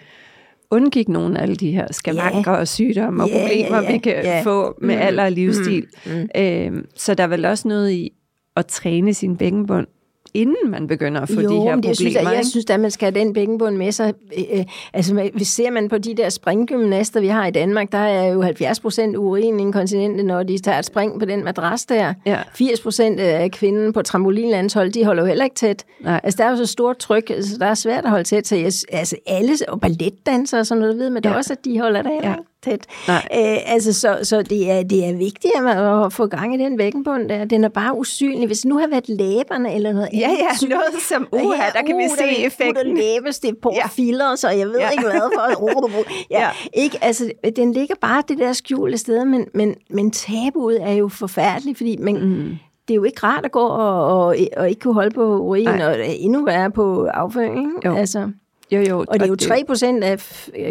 [0.73, 2.61] undgik nogle af alle de her skavanker yeah.
[2.61, 4.45] og sygdomme og yeah, problemer, yeah, yeah, vi kan yeah.
[4.45, 5.03] få med mm.
[5.03, 5.87] alder og livsstil.
[6.07, 6.13] Mm.
[6.13, 6.29] Mm.
[6.37, 8.11] Øh, så der er vel også noget i
[8.57, 9.87] at træne sin bækkenbund
[10.35, 11.89] inden man begynder at få jo, de her problemer.
[11.89, 14.15] Jeg synes, at, jeg synes at man skal have den bækkenbund med sig.
[14.39, 17.99] Øh, øh, altså, hvis ser man på de der springgymnaster, vi har i Danmark, der
[17.99, 22.15] er jo 70 procent urin inkontinente, når de tager et spring på den madras der.
[22.27, 22.39] Ja.
[22.55, 25.85] 80 procent af kvinden på trampolinlandshold, de holder jo heller ikke tæt.
[26.01, 26.21] Nej.
[26.23, 28.47] Altså, der er jo så stort tryk, så altså, der er svært at holde tæt.
[28.47, 31.35] Så jeg, altså, alle, og balletdansere og sådan noget, ved man ja.
[31.35, 32.87] også, at de holder der heller ja tæt.
[33.31, 37.29] Æ, altså, så, så det, er, det er vigtigt at få gang i den væggenbund
[37.29, 37.45] der.
[37.45, 38.47] Den er bare usynlig.
[38.47, 41.95] Hvis nu har været læberne eller noget Ja, ja, noget som uha, ja, der kan
[41.95, 42.87] uh, vi se effekten.
[42.87, 43.87] Der læbestift på ja.
[43.87, 44.91] filler, så jeg ved ja.
[44.91, 46.05] ikke hvad for.
[46.31, 46.49] ja, ja.
[46.75, 51.09] Ikke, altså, den ligger bare det der skjulte sted, men, men, men tabuet er jo
[51.09, 54.81] forfærdeligt, fordi man, mm det er jo ikke rart at gå og, og, og ikke
[54.81, 55.87] kunne holde på urin, Nej.
[55.87, 57.73] og endnu værre på afføring.
[57.85, 57.95] Jo.
[57.95, 58.31] Altså.
[58.73, 59.05] Jo, jo.
[59.09, 60.19] Og det er jo 3 procent af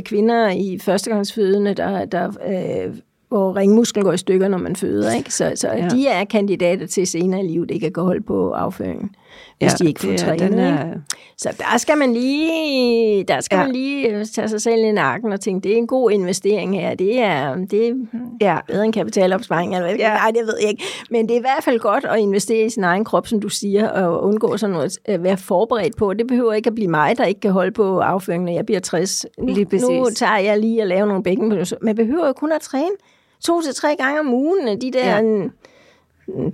[0.06, 2.96] kvinder i førstegangsfødende, der, der øh,
[3.28, 5.14] hvor ringmusklen går i stykker, når man føder.
[5.14, 5.34] Ikke?
[5.34, 5.88] Så, så ja.
[5.88, 9.16] de er kandidater til senere i livet, ikke at gå hold på afføringen
[9.60, 10.60] hvis ja, de ikke får trænet.
[10.60, 10.94] Er...
[11.38, 13.64] Så der skal man lige, der skal ja.
[13.64, 16.76] man lige øh, tage sig selv i nakken og tænke, det er en god investering
[16.76, 16.96] her.
[16.96, 17.94] Det er, det er
[18.42, 18.58] ja.
[18.68, 19.76] bedre end kapitalopsparing.
[19.76, 19.98] Eller hvad?
[19.98, 20.14] Ja.
[20.14, 20.84] Nej, det ved jeg ikke.
[21.10, 23.50] Men det er i hvert fald godt at investere i sin egen krop, som du
[23.50, 26.14] siger, og undgå sådan noget, at være forberedt på.
[26.14, 28.80] Det behøver ikke at blive mig, der ikke kan holde på afføringen, når jeg bliver
[28.80, 29.26] 60.
[29.40, 31.66] Nu, lige nu tager jeg lige at lave nogle bækken.
[31.82, 32.96] Man behøver jo kun at træne
[33.44, 34.82] to til tre gange om ugen.
[34.82, 35.20] De der...
[35.20, 35.50] Ja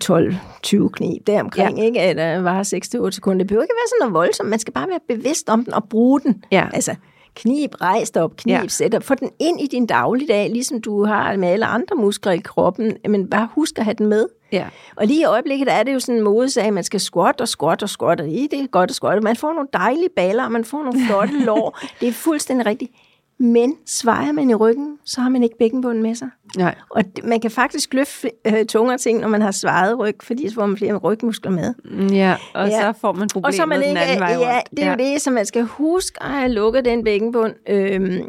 [0.06, 1.84] 12-20 knib deromkring, ja.
[1.84, 2.00] ikke?
[2.00, 2.64] Eller var
[3.08, 3.38] 6-8 sekunder.
[3.38, 4.50] Det behøver ikke være sådan noget voldsomt.
[4.50, 6.44] Man skal bare være bevidst om den og bruge den.
[6.52, 6.68] Ja.
[6.74, 6.96] Altså,
[7.36, 8.68] knib, rejs dig op, knib, ja.
[8.68, 9.04] sæt dig.
[9.04, 12.98] Få den ind i din dagligdag, ligesom du har med alle andre muskler i kroppen.
[13.10, 14.26] Men bare husk at have den med.
[14.52, 14.68] Ja.
[14.96, 17.48] Og lige i øjeblikket er det jo sådan en modesag, at man skal squat og
[17.48, 19.24] squat og squat, og det er godt at squat.
[19.24, 21.80] Man får nogle dejlige baller, og man får nogle flotte lår.
[22.00, 22.92] det er fuldstændig rigtigt.
[23.40, 26.30] Men svejer man i ryggen, så har man ikke bækkenbunden med sig.
[26.58, 26.76] Nej.
[26.90, 30.56] Og man kan faktisk løfte øh, tungere ting, når man har svaret ryg, fordi så
[30.56, 31.74] får man flere rygmuskler med.
[31.86, 32.82] Mm, ja, og ja.
[32.82, 34.48] så får man problemer og så man ikke, den anden vej rundt.
[34.48, 34.92] Ja, det er ja.
[34.92, 38.22] jo det, som man skal huske at have lukket den bækkenbund, øh,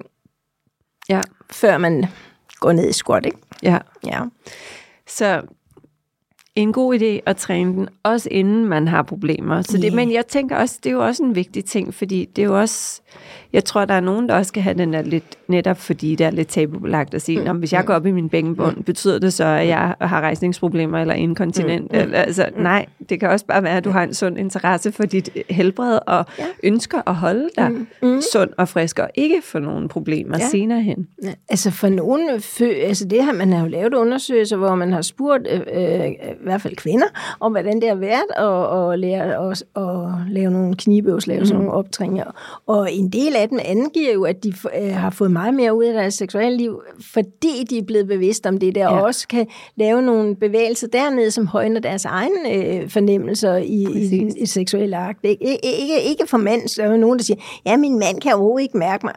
[1.08, 1.20] ja.
[1.50, 2.04] før man
[2.60, 3.38] går ned i squat, ikke?
[3.62, 3.78] Ja.
[4.06, 4.20] ja.
[5.06, 5.42] Så
[6.54, 9.62] en god idé at træne den, også inden man har problemer.
[9.62, 9.94] Så det, yeah.
[9.94, 12.60] Men jeg tænker også, det er jo også en vigtig ting, fordi det er jo
[12.60, 13.02] også,
[13.52, 16.26] jeg tror, der er nogen, der også skal have den der lidt, netop fordi det
[16.26, 17.58] er lidt tabubelagt at sige, mm.
[17.58, 18.82] hvis jeg går op i min bækkenbund, mm.
[18.82, 21.92] betyder det så, at jeg har rejsningsproblemer eller inkontinent?
[21.92, 21.98] Mm.
[21.98, 22.62] Eller, altså, mm.
[22.62, 25.98] nej, det kan også bare være, at du har en sund interesse for dit helbred,
[26.06, 26.44] og ja.
[26.62, 27.86] ønsker at holde dig mm.
[28.02, 28.20] Mm.
[28.32, 30.48] sund og frisk, og ikke få nogen problemer ja.
[30.48, 31.06] senere hen.
[31.22, 31.32] Ja.
[31.48, 32.30] Altså for nogen,
[32.60, 36.10] altså det her, man har jo lavet undersøgelser, hvor man har spurgt øh, øh,
[36.44, 37.06] hvert fald kvinder,
[37.40, 41.46] om hvordan det har været at, at lære at, at lave nogle knibøvs, lave mm.
[41.46, 42.24] sådan nogle optræninger.
[42.66, 45.84] Og en del af dem angiver jo, at de øh, har fået meget mere ud
[45.84, 46.80] af deres seksuelle liv,
[47.12, 48.88] fordi de er blevet bevidste om det der, ja.
[48.88, 49.46] og også kan
[49.76, 55.18] lave nogle bevægelser dernede, som højner deres egne øh, fornemmelser i, i, i seksuelle akt.
[55.22, 58.32] Ikke, ikke, ikke for mænd, så er der nogen, der siger, ja, min mand kan
[58.32, 59.14] overhovedet ikke mærke mig.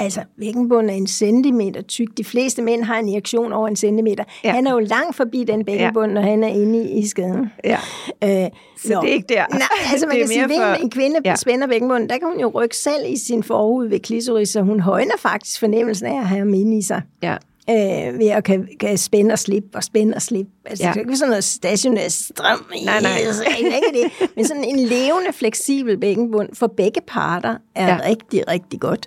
[0.00, 2.08] Altså, bækkenbunden er en centimeter tyk.
[2.16, 4.24] De fleste mænd har en erektion over en centimeter.
[4.44, 4.52] Ja.
[4.52, 6.14] Han er jo langt forbi den bækkenbund, ja.
[6.14, 7.52] når han er inde i, i skaden.
[7.64, 7.78] Ja.
[8.24, 9.00] Øh, så nå.
[9.00, 9.44] det er ikke der.
[9.50, 10.82] Nej, altså man kan sige, for...
[10.82, 11.36] en kvinde ja.
[11.36, 14.80] spænder bækkenbunden, der kan hun jo rykke selv i sin forhud ved klitoris, så hun
[14.80, 17.02] højner faktisk fornemmelsen af at have ham inde i sig.
[17.22, 17.36] Ja
[17.70, 20.52] øh, ved at kan, kan spænde og slippe og spænde og slippe.
[20.64, 20.90] Altså, ja.
[20.90, 22.66] det er ikke sådan noget stationær strøm.
[22.84, 23.10] Nej, nej.
[23.26, 24.30] Altså, ikke det.
[24.36, 27.98] Men sådan en levende, fleksibel bækkenbund for begge parter er ja.
[28.08, 29.06] rigtig, rigtig godt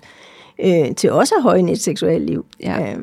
[0.60, 2.46] øh, til også at højne et seksuelt liv.
[2.60, 2.92] Ja.
[2.92, 2.98] Øh,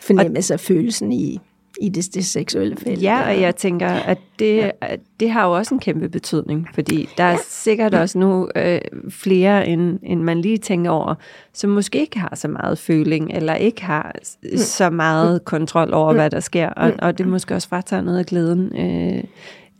[0.00, 1.40] fornemmelse af følelsen i,
[1.80, 3.02] i det, det seksuelle felt.
[3.02, 4.70] Ja, og jeg tænker, at det, ja.
[5.20, 7.36] det har jo også en kæmpe betydning, fordi der er ja.
[7.48, 11.14] sikkert også nu øh, flere, end, end man lige tænker over,
[11.52, 14.56] som måske ikke har så meget føling, eller ikke har mm.
[14.56, 15.44] så meget mm.
[15.44, 16.16] kontrol over, mm.
[16.16, 16.98] hvad der sker, og, mm.
[17.02, 19.24] og det måske også fratager noget af glæden øh,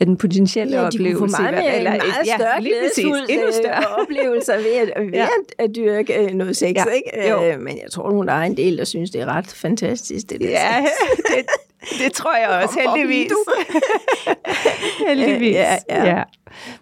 [0.03, 1.19] af den potentielle ja, de oplevelse.
[1.19, 5.12] Kunne få meget, mere, eller, meget ja, større glædesfuld endnu større oplevelser ved at, ved
[5.12, 5.27] ja.
[5.59, 6.75] at, dyrke øh, noget sex.
[6.75, 6.85] Ja.
[6.85, 7.31] Ikke?
[7.31, 7.45] Jo.
[7.45, 10.31] Øh, men jeg tror, hun er en del, der synes, det er ret fantastisk.
[10.31, 10.85] Det der ja,
[11.37, 11.47] det,
[11.99, 13.33] det tror jeg også, heldigvis.
[15.09, 16.05] heldigvis, ja, ja.
[16.05, 16.23] ja.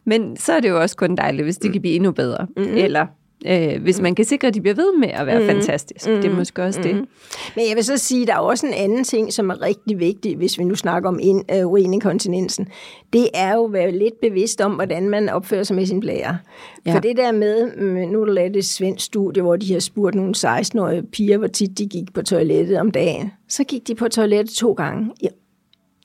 [0.04, 2.46] Men så er det jo også kun dejligt, hvis det kan blive endnu bedre.
[2.56, 2.76] Mm-hmm.
[2.76, 3.06] Eller
[3.46, 5.46] øh, hvis man kan sikre, at de bliver ved med at være mm.
[5.46, 6.08] fantastisk.
[6.08, 6.16] Mm.
[6.16, 6.84] Det er måske også mm.
[6.84, 6.94] det.
[7.56, 9.98] Men jeg vil så sige, at der er også en anden ting, som er rigtig
[9.98, 12.68] vigtig, hvis vi nu snakker om in, uh, urininkontinensen.
[13.12, 16.38] Det er jo at være lidt bevidst om, hvordan man opfører sig med sin blære.
[16.86, 16.94] Ja.
[16.94, 19.80] For det der med, mm, nu er der lavet et svensk studie, hvor de har
[19.80, 23.30] spurgt nogle 16-årige piger, hvor tit de gik på toilettet om dagen.
[23.48, 25.28] Så gik de på toilettet to gange i,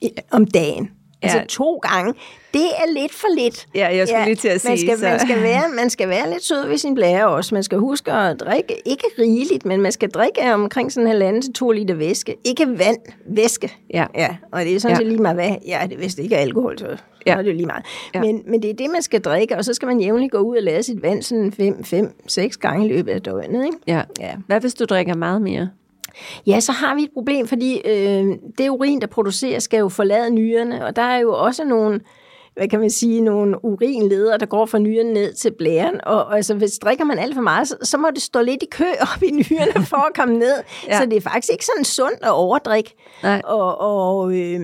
[0.01, 0.89] i, om dagen.
[1.25, 2.13] Altså to gange.
[2.53, 3.67] Det er lidt for lidt.
[3.75, 4.71] Ja, jeg skulle ja, lige til at sige.
[4.71, 5.05] Man skal, så.
[5.05, 7.55] man, skal være, man skal være lidt sød ved sin blære også.
[7.55, 11.41] Man skal huske at drikke, ikke rigeligt, men man skal drikke omkring sådan en halvanden
[11.41, 12.35] til to liter væske.
[12.43, 13.73] Ikke vand, væske.
[13.93, 14.05] Ja.
[14.15, 14.99] ja og det er sådan ja.
[14.99, 17.37] set lige meget, hvad, ja, det, hvis det ikke er alkohol, så ja.
[17.37, 17.85] er det jo lige meget.
[18.15, 18.21] Ja.
[18.21, 20.57] Men, men det er det, man skal drikke, og så skal man jævnligt gå ud
[20.57, 21.53] og lade sit vand sådan
[22.29, 23.65] 5-6 gange i løbet af døgnet.
[23.65, 23.77] Ikke?
[23.87, 24.01] Ja.
[24.19, 24.31] ja.
[24.47, 25.69] Hvad hvis du drikker meget mere?
[26.47, 28.25] Ja, så har vi et problem, fordi øh,
[28.57, 32.01] det urin, der produceres, skal jo forlade nyrerne, og der er jo også nogle
[32.55, 35.99] hvad kan man sige, nogle urinledere, der går fra nyren ned til blæren.
[36.03, 38.63] Og, og altså, hvis drikker man alt for meget, så, så må det stå lidt
[38.63, 40.53] i kø op i nyrerne for at komme ned.
[40.87, 40.97] ja.
[40.97, 42.95] Så det er faktisk ikke sådan sundt at overdrikke.
[43.23, 43.41] Nej.
[43.43, 44.59] Og, og øh,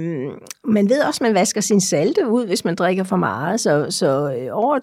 [0.63, 3.60] man ved også, at man vasker sin salte ud, hvis man drikker for meget.
[3.60, 4.80] Så, så øh, over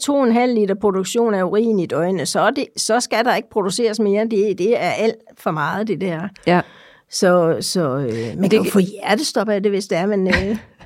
[0.46, 4.24] 2,5 liter produktion af urin i døgnet, så, det, så skal der ikke produceres mere.
[4.24, 6.28] Det, det er alt for meget, det der.
[6.46, 6.60] Ja.
[7.10, 10.28] Så, så øh, man det, kan jo få hjertestop af det, hvis det er, men...
[10.28, 10.56] Øh,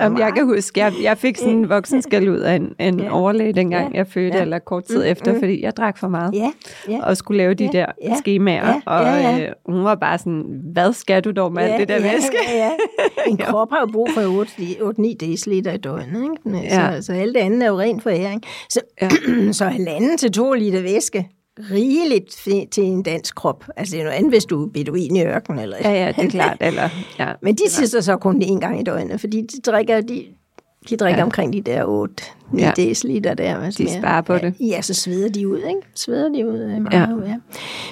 [0.00, 3.12] Jamen, jeg kan huske, jeg, jeg fik sådan en voksenskal ud af en, en ja.
[3.12, 3.98] overlæge, dengang ja.
[3.98, 4.42] jeg fødte, ja.
[4.42, 5.38] eller kort tid mm, efter, mm.
[5.38, 6.34] fordi jeg drak for meget.
[6.34, 6.52] Ja.
[6.88, 6.98] Ja.
[7.02, 7.70] Og skulle lave de ja.
[7.72, 8.16] der ja.
[8.16, 8.66] skemaer.
[8.66, 8.80] Ja.
[8.86, 9.46] Og ja.
[9.46, 11.68] Øh, hun var bare sådan, hvad skal du dog med ja.
[11.68, 12.36] alt det der ja, væske?
[12.48, 12.70] Ja, ja.
[13.26, 16.22] En krop har jo brug for 8-9 dl i døgnet.
[16.22, 16.70] Ikke?
[16.70, 17.00] Så, ja.
[17.00, 18.42] så alt det andet er jo ren foræring.
[18.68, 19.08] Så, ja.
[19.52, 21.28] så halvanden til to liter væske,
[21.70, 22.30] rigeligt
[22.70, 23.64] til en dansk krop.
[23.76, 25.58] Altså det er noget andet, hvis du er beduin i ørken.
[25.58, 26.56] Eller, ja, ja, det er klart.
[26.60, 30.24] Eller, ja, Men de sidder så kun en gang i døgnet, fordi de drikker, de,
[30.88, 31.24] de drikker ja.
[31.24, 32.72] omkring de der 8 9 ja.
[32.76, 33.70] deciliter der.
[33.70, 34.54] De sparer på det.
[34.60, 35.80] Ja, så sveder de ud, ikke?
[35.94, 37.30] Sveder de ud øh, meget, ja.
[37.30, 37.36] ja.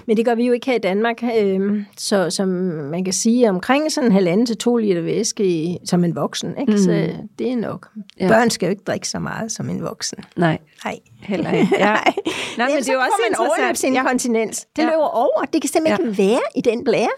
[0.06, 1.22] Men det gør vi jo ikke her i Danmark.
[1.38, 6.04] Øh, så som man kan sige, omkring sådan en halvanden til to liter væske som
[6.04, 6.72] en voksen, ikke?
[6.72, 6.78] Mm.
[6.78, 7.88] Så det er nok.
[8.20, 8.28] Ja.
[8.28, 10.18] Børn skal jo ikke drikke så meget som en voksen.
[10.36, 10.58] Nej.
[10.84, 10.98] Nej.
[11.20, 11.68] Heller ikke.
[11.78, 11.84] Ja.
[11.84, 12.14] Nej.
[12.58, 13.94] Nej, men det er jo også interessant.
[13.94, 14.66] Man kontinens.
[14.76, 14.88] Det ja.
[14.88, 15.44] løber over.
[15.52, 16.10] Det kan simpelthen ja.
[16.10, 17.08] ikke være i den blære.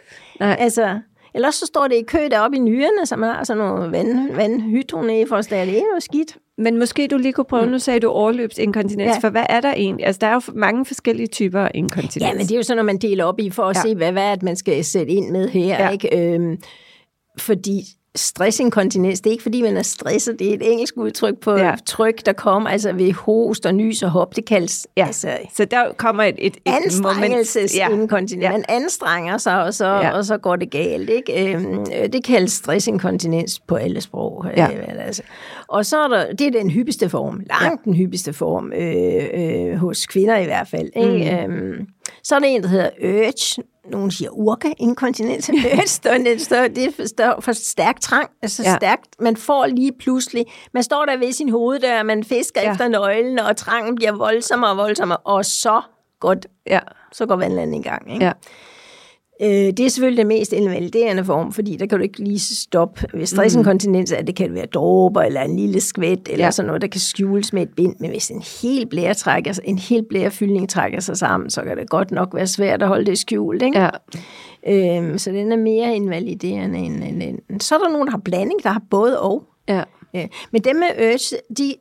[0.41, 0.57] Nej.
[0.59, 0.99] Altså,
[1.35, 4.35] Ellers så står det i kø deroppe i nyrerne, så man har sådan nogle vand,
[4.35, 6.37] vandhydronefors, det er noget skidt.
[6.59, 7.71] Men måske du lige kunne prøve, mm.
[7.71, 9.19] nu sagde du overløbsinkontinens, ja.
[9.19, 10.07] for hvad er der egentlig?
[10.07, 12.29] Altså, der er jo mange forskellige typer inkontinens.
[12.29, 13.83] Ja, men det er jo sådan, når man deler op i, for at ja.
[13.83, 15.91] se, hvad, hvad er det, man skal sætte ind med her, ja.
[15.91, 16.35] ikke?
[16.35, 16.59] Øhm,
[17.39, 17.83] fordi
[18.17, 21.75] stressinkontinens, det er ikke fordi, man er stresset, det er et engelsk udtryk på ja.
[21.87, 24.87] tryk, der kommer altså ved host og nys og hop, det kaldes...
[24.97, 25.07] Ja.
[25.07, 28.45] Altså, så der kommer et, et, et anstrengelsesinkontinens.
[28.45, 28.53] Ja.
[28.53, 30.11] Man anstrenger sig, og så, ja.
[30.11, 31.11] og så går det galt.
[31.11, 31.55] Ikke?
[31.55, 34.47] Øhm, det kaldes stressinkontinens på alle sprog.
[34.57, 34.69] Ja.
[34.73, 35.23] Øh, altså.
[35.69, 37.91] Og så er der, det er den hyppigste form, langt ja.
[37.91, 40.91] den hyppigste form, øh, øh, hos kvinder i hvert fald.
[40.97, 41.47] Ikke?
[41.49, 41.55] Mm.
[41.55, 41.87] Øhm,
[42.23, 45.47] så er der en, der hedder urge, nogen siger urka, inkontinens,
[46.67, 48.77] det, det er for stærk trang, altså ja.
[48.77, 52.73] stærkt, man får lige pludselig, man står der ved sin hoveddør, man fisker ja.
[52.73, 55.81] efter nøglen, og trangen bliver voldsommere og voldsommere, og så
[56.21, 56.81] går, ja.
[57.13, 58.13] så går vandlandet i gang.
[58.13, 58.25] Ikke?
[58.25, 58.33] Ja.
[59.43, 63.07] Øh, det er selvfølgelig den mest invaliderende form, fordi der kan du ikke lige stoppe.
[63.15, 66.51] Hvis stressinkontinens er, det kan være dråber, eller en lille skvæt, eller ja.
[66.51, 67.95] sådan noget, der kan skjules med et bind.
[68.01, 71.91] Men hvis en hel blære trækker, en hel blærefyldning trækker sig sammen, så kan det
[71.91, 73.63] godt nok være svært at holde det skjult.
[73.63, 73.79] Ikke?
[73.79, 73.91] Ja.
[74.67, 77.61] Øhm, så den er mere invaliderende end, end, end.
[77.61, 79.43] Så er der nogen, der har blanding, der har både og.
[79.69, 79.83] Ja.
[80.15, 80.27] Ja.
[80.53, 81.75] Men dem med urge, de,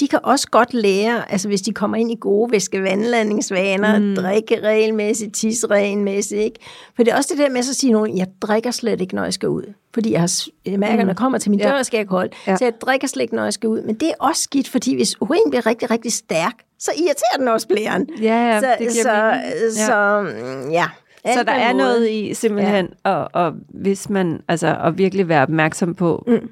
[0.00, 4.16] de kan også godt lære, altså hvis de kommer ind i gode væske-vandlandingsvaner, mm.
[4.16, 6.60] drikke regelmæssigt, tisse regelmæssigt, ikke?
[6.96, 9.24] For det er også det der med at sige nogen, jeg drikker slet ikke, når
[9.24, 9.72] jeg skal ud.
[9.94, 11.00] Fordi jeg, har, jeg mærker, mm.
[11.00, 11.82] når jeg kommer til min dør, ja.
[11.82, 12.30] skal jeg holde.
[12.46, 12.56] Ja.
[12.56, 13.82] Så jeg drikker slet ikke, når jeg skal ud.
[13.82, 17.48] Men det er også skidt, fordi hvis urin bliver rigtig, rigtig stærk, så irriterer den
[17.48, 18.08] også blæren.
[18.22, 19.86] Ja, ja, så, det giver så, ja.
[19.86, 20.26] så,
[20.70, 20.86] ja.
[21.34, 21.84] Så der er måde.
[21.84, 23.10] noget i simpelthen, ja.
[23.10, 26.48] og, og hvis man, altså, at virkelig være opmærksom på, mm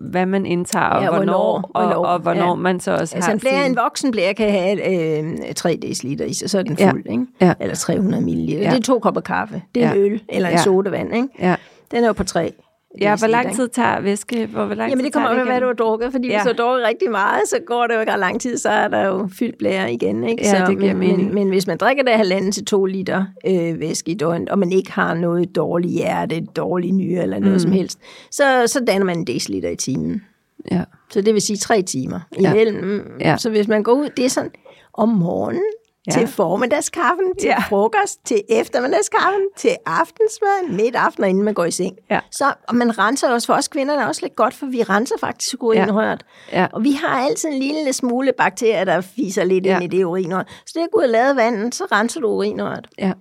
[0.00, 2.54] hvad man indtager, og ja, hvornår, hvornår, og, hvornår, og hvornår ja.
[2.54, 3.70] man så også altså, har blære, sin...
[3.70, 7.12] En voksen blære kan have øh, 3 dl i sig, så er den fuld, ja.
[7.12, 7.26] ikke?
[7.40, 7.54] Ja.
[7.60, 8.30] eller 300 ml.
[8.30, 8.58] Ja.
[8.58, 9.94] Det er to kopper kaffe, det er ja.
[9.94, 10.62] en øl, eller en ja.
[10.62, 11.14] sodavand.
[11.14, 11.28] Ikke?
[11.40, 11.54] Ja.
[11.90, 12.52] Den er jo på 3.
[13.00, 14.46] Ja, hvor lang tid tager væske?
[14.46, 16.34] Hvor, hvor lang Jamen det kommer af, hvad du har drukket, fordi ja.
[16.34, 18.88] hvis du har drukket rigtig meget, så går det jo ikke lang tid, så er
[18.88, 20.24] der jo fyldt blære igen.
[20.24, 20.42] Ikke?
[20.44, 23.24] Ja, så, det giver men, men, men hvis man drikker det halvanden til to liter
[23.46, 27.54] øh, væske i døgnet, og man ikke har noget dårligt hjerte, dårlig nyre eller noget
[27.54, 27.58] mm.
[27.58, 27.98] som helst,
[28.30, 30.22] så, så danner man en deciliter i timen.
[30.70, 30.82] Ja.
[31.10, 33.16] Så det vil sige tre timer imellem.
[33.20, 33.30] Ja.
[33.30, 33.36] Ja.
[33.36, 34.50] Så hvis man går ud, det er sådan
[34.92, 35.62] om morgenen,
[36.08, 36.12] ja.
[36.12, 37.58] til formiddagskaffen, til ja.
[37.58, 41.96] frokost, til eftermiddagskaffen, til aftensmad, midt aften og inden man går i seng.
[42.10, 42.20] Ja.
[42.30, 44.82] Så og man renser også for os kvinder, der er også lidt godt, for vi
[44.82, 46.24] renser faktisk urinrøret.
[46.52, 46.60] Ja.
[46.60, 46.66] Ja.
[46.72, 49.80] Og vi har altid en lille smule bakterier, der fiser lidt ja.
[49.80, 50.42] ind i det urinrør.
[50.66, 52.86] Så det er gå ud og lade vandet, så renser du urinrøret.
[52.98, 53.12] Ja.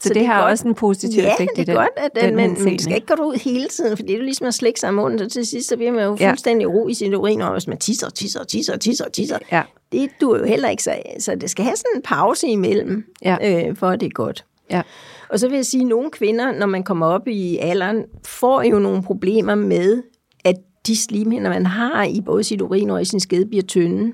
[0.00, 0.50] Så, så det, det har godt.
[0.50, 1.68] også en positiv ja, effekt i det.
[1.68, 4.12] Ja, det er godt, at den, men man skal ikke gå ud hele tiden, fordi
[4.12, 6.16] det er ligesom at slikke sig om munden, så til sidst så bliver man jo
[6.20, 6.30] ja.
[6.30, 9.38] fuldstændig ro i sin urin, og hvis man tisser, tisser, tisser, tisser, tisser.
[9.52, 9.62] Ja.
[9.94, 13.66] Det du jo heller ikke, så, så det skal have sådan en pause imellem, ja.
[13.68, 14.44] øh, for at det er godt.
[14.70, 14.82] Ja.
[15.28, 18.62] Og så vil jeg sige, at nogle kvinder, når man kommer op i alderen, får
[18.62, 20.02] jo nogle problemer med,
[20.44, 24.12] at de slimhinder, man har i både sit urin og i sin skede, bliver tynde.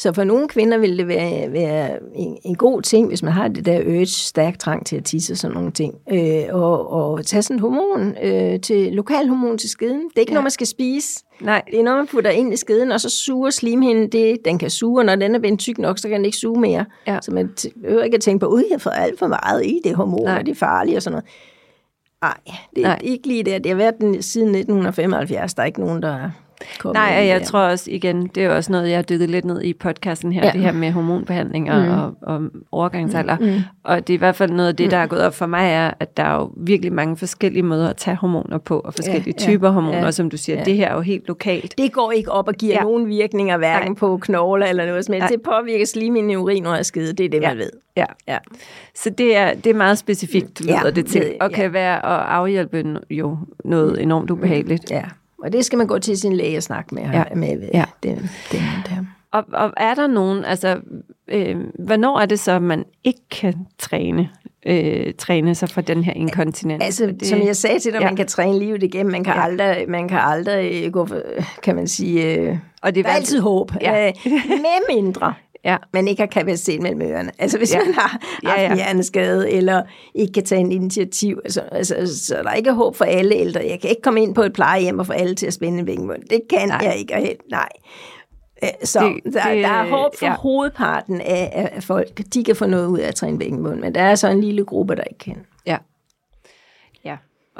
[0.00, 3.48] Så for nogle kvinder vil det være, være en, en god ting, hvis man har
[3.48, 7.26] det der urge, stærk trang til at tisse og sådan nogle ting, øh, og, og
[7.26, 10.00] tage sådan en hormon øh, til, lokal hormon til skeden.
[10.08, 10.34] Det er ikke ja.
[10.34, 11.24] noget, man skal spise.
[11.40, 11.62] Nej.
[11.70, 14.70] Det er noget, man putter ind i skeden, og så suger slimhinden det, den kan
[14.70, 16.84] suge, og når den er blevet tyk nok, så kan den ikke suge mere.
[17.06, 17.18] Ja.
[17.22, 19.94] Så man behøver ikke at tænke på, at jeg får alt for meget i det
[19.94, 20.38] hormon, Nej.
[20.38, 21.28] og det er farligt og sådan noget.
[22.22, 22.98] Ej, det er Nej.
[23.02, 23.64] ikke lige det.
[23.64, 25.54] Det har været den siden 1975.
[25.54, 26.30] Der er ikke nogen, der
[26.84, 29.62] Nej, og jeg tror også, igen, det er også noget, jeg har dykket lidt ned
[29.62, 30.52] i podcasten her, ja.
[30.52, 31.90] det her med hormonbehandling og, mm.
[31.90, 32.42] og, og
[32.72, 33.38] overgangsalder.
[33.38, 33.46] Mm.
[33.46, 33.60] mm.
[33.84, 35.72] Og det er i hvert fald noget af det, der er gået op for mig,
[35.72, 39.34] er, at der er jo virkelig mange forskellige måder at tage hormoner på, og forskellige
[39.38, 40.64] ja, typer ja, hormoner, ja, som du siger, ja.
[40.64, 41.78] det her er jo helt lokalt.
[41.78, 42.82] Det går ikke op og giver ja.
[42.82, 43.98] nogen virkninger, hverken Nej.
[43.98, 45.28] på knogler eller noget som helst.
[45.28, 47.48] Det påvirker slimhinden i urin og skide, det er det, ja.
[47.48, 47.70] man ved.
[47.96, 48.04] Ja.
[48.28, 48.38] ja.
[48.94, 52.26] Så det er, det er meget specifikt, lyder ja, det til, og kan være at
[52.26, 54.90] afhjælpe jo noget enormt ubehageligt.
[54.90, 55.02] Ja.
[55.42, 57.02] Og det skal man gå til sin læge og snakke med.
[57.02, 57.24] Ja.
[57.34, 57.84] med ja.
[58.02, 59.04] Den, den, der.
[59.32, 60.80] Og, og er der nogen, altså,
[61.28, 64.28] øh, hvornår er det så, at man ikke kan træne?
[64.66, 66.84] øh, træne sig for den her inkontinens.
[66.84, 68.06] Altså, det, som jeg sagde til dig, ja.
[68.06, 69.12] man kan træne livet igennem.
[69.12, 69.44] Man kan ja.
[69.44, 71.08] aldrig, man kan aldrig gå,
[71.62, 73.72] kan man sige, øh, og det er altid håb.
[73.80, 74.08] Ja.
[74.08, 74.12] Øh,
[74.48, 75.76] med mindre, ja.
[75.92, 77.30] man ikke har kapacitet mellem ørerne.
[77.38, 77.84] Altså hvis ja.
[77.84, 78.70] man har haft ja, ja.
[78.70, 79.82] en hjerneskade, eller
[80.14, 83.60] ikke kan tage en initiativ, altså, altså, så der er ikke håb for alle ældre.
[83.68, 85.86] Jeg kan ikke komme ind på et plejehjem og få alle til at spænde en
[85.86, 86.22] vingemund.
[86.30, 86.80] Det kan nej.
[86.82, 87.14] jeg ikke.
[87.14, 87.68] Helt, nej.
[88.84, 90.34] Så det, der, det, der er håb for ja.
[90.34, 92.20] hovedparten af, af folk.
[92.34, 94.64] De kan få noget ud af at træne vingemund, men der er så en lille
[94.64, 95.46] gruppe, der ikke kan.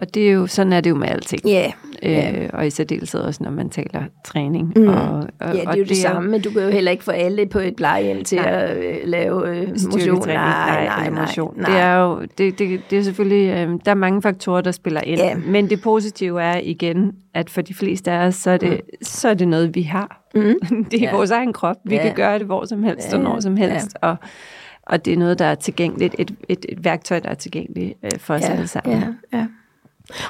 [0.01, 1.43] Og det er jo, sådan er det jo med alting.
[1.45, 1.73] Ja.
[2.07, 2.43] Yeah.
[2.43, 4.73] Øh, og i særdeleshed også, når man taler træning.
[4.77, 4.89] Mm.
[4.89, 7.05] Og, og, ja, det er jo det, det samme, men du kan jo heller ikke
[7.05, 8.51] få alle på et plejehjem til nej.
[8.51, 10.27] at øh, lave øh, motion.
[10.27, 11.55] Nej, nej, nej, nej, motion.
[11.57, 11.71] Nej.
[11.71, 15.01] Det er jo, det, det, det er selvfølgelig, øh, der er mange faktorer, der spiller
[15.01, 15.21] ind.
[15.21, 15.47] Yeah.
[15.47, 19.03] Men det positive er igen, at for de fleste af os, så er det, mm.
[19.03, 20.29] så er det noget, vi har.
[20.35, 20.55] Mm.
[20.91, 21.17] det er ja.
[21.17, 21.77] vores egen krop.
[21.85, 22.03] Vi ja.
[22.03, 23.17] kan gøre det hvor som helst ja.
[23.17, 23.97] og når som helst.
[24.03, 24.09] Ja.
[24.09, 24.17] Og,
[24.83, 28.11] og det er noget, der er tilgængeligt, et, et, et værktøj, der er tilgængeligt øh,
[28.19, 28.53] for os ja.
[28.53, 28.99] alle sammen.
[29.33, 29.39] Ja.
[29.39, 29.47] Ja.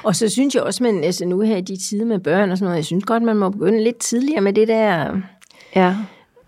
[0.03, 2.57] Og så synes jeg også, man altså nu her i de tider med børn og
[2.57, 5.17] sådan noget, jeg synes godt, man må begynde lidt tidligere med det der...
[5.75, 5.95] Ja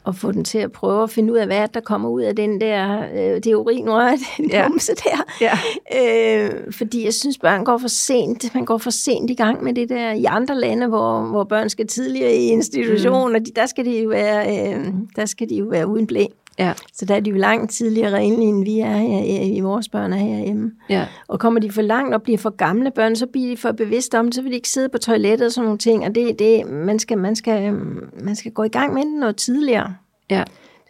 [0.04, 2.36] og få den til at prøve at finde ud af, hvad der kommer ud af
[2.36, 4.68] den der, øh, det urinrør, den ja.
[4.68, 5.24] numse der.
[5.42, 5.58] Ja.
[5.96, 8.56] Øh, fordi jeg synes, børn går for sent.
[8.56, 11.70] Man går for sent i gang med det der i andre lande, hvor, hvor børn
[11.70, 13.36] skal tidligere i institution, mm.
[13.36, 16.26] og de, der, skal de jo være, øh, der skal de jo være uden blæ.
[16.60, 16.74] Ja.
[16.94, 20.14] Så der er de jo langt tidligere renlige, end vi er her, i vores børn
[20.14, 20.72] er herhjemme.
[20.90, 21.06] Ja.
[21.28, 24.20] Og kommer de for langt og bliver for gamle børn, så bliver de for bevidste
[24.20, 26.06] om det, så vil de ikke sidde på toilettet og sådan nogle ting.
[26.06, 27.74] Og det, det, man, skal, man, skal,
[28.24, 29.96] man skal gå i gang med det noget tidligere.
[30.30, 30.44] Ja.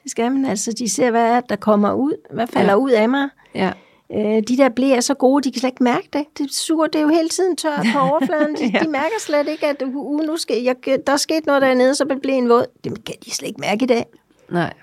[0.03, 0.71] Det skal man altså.
[0.71, 2.13] De ser, hvad er, der kommer ud.
[2.33, 2.77] Hvad falder ja.
[2.77, 3.29] ud af mig.
[3.55, 3.71] Ja.
[4.11, 6.25] Øh, de der blæ er så gode, de kan slet ikke mærke det.
[6.37, 8.55] Det suger, det er jo hele tiden tørt på overfladen.
[8.55, 8.79] De, ja.
[8.79, 10.75] de mærker slet ikke, at uh, nu skal, jeg,
[11.07, 12.65] der er sket noget dernede, så bliver en våd.
[12.83, 14.05] Det kan de slet ikke mærke i dag.
[14.49, 14.73] Nej.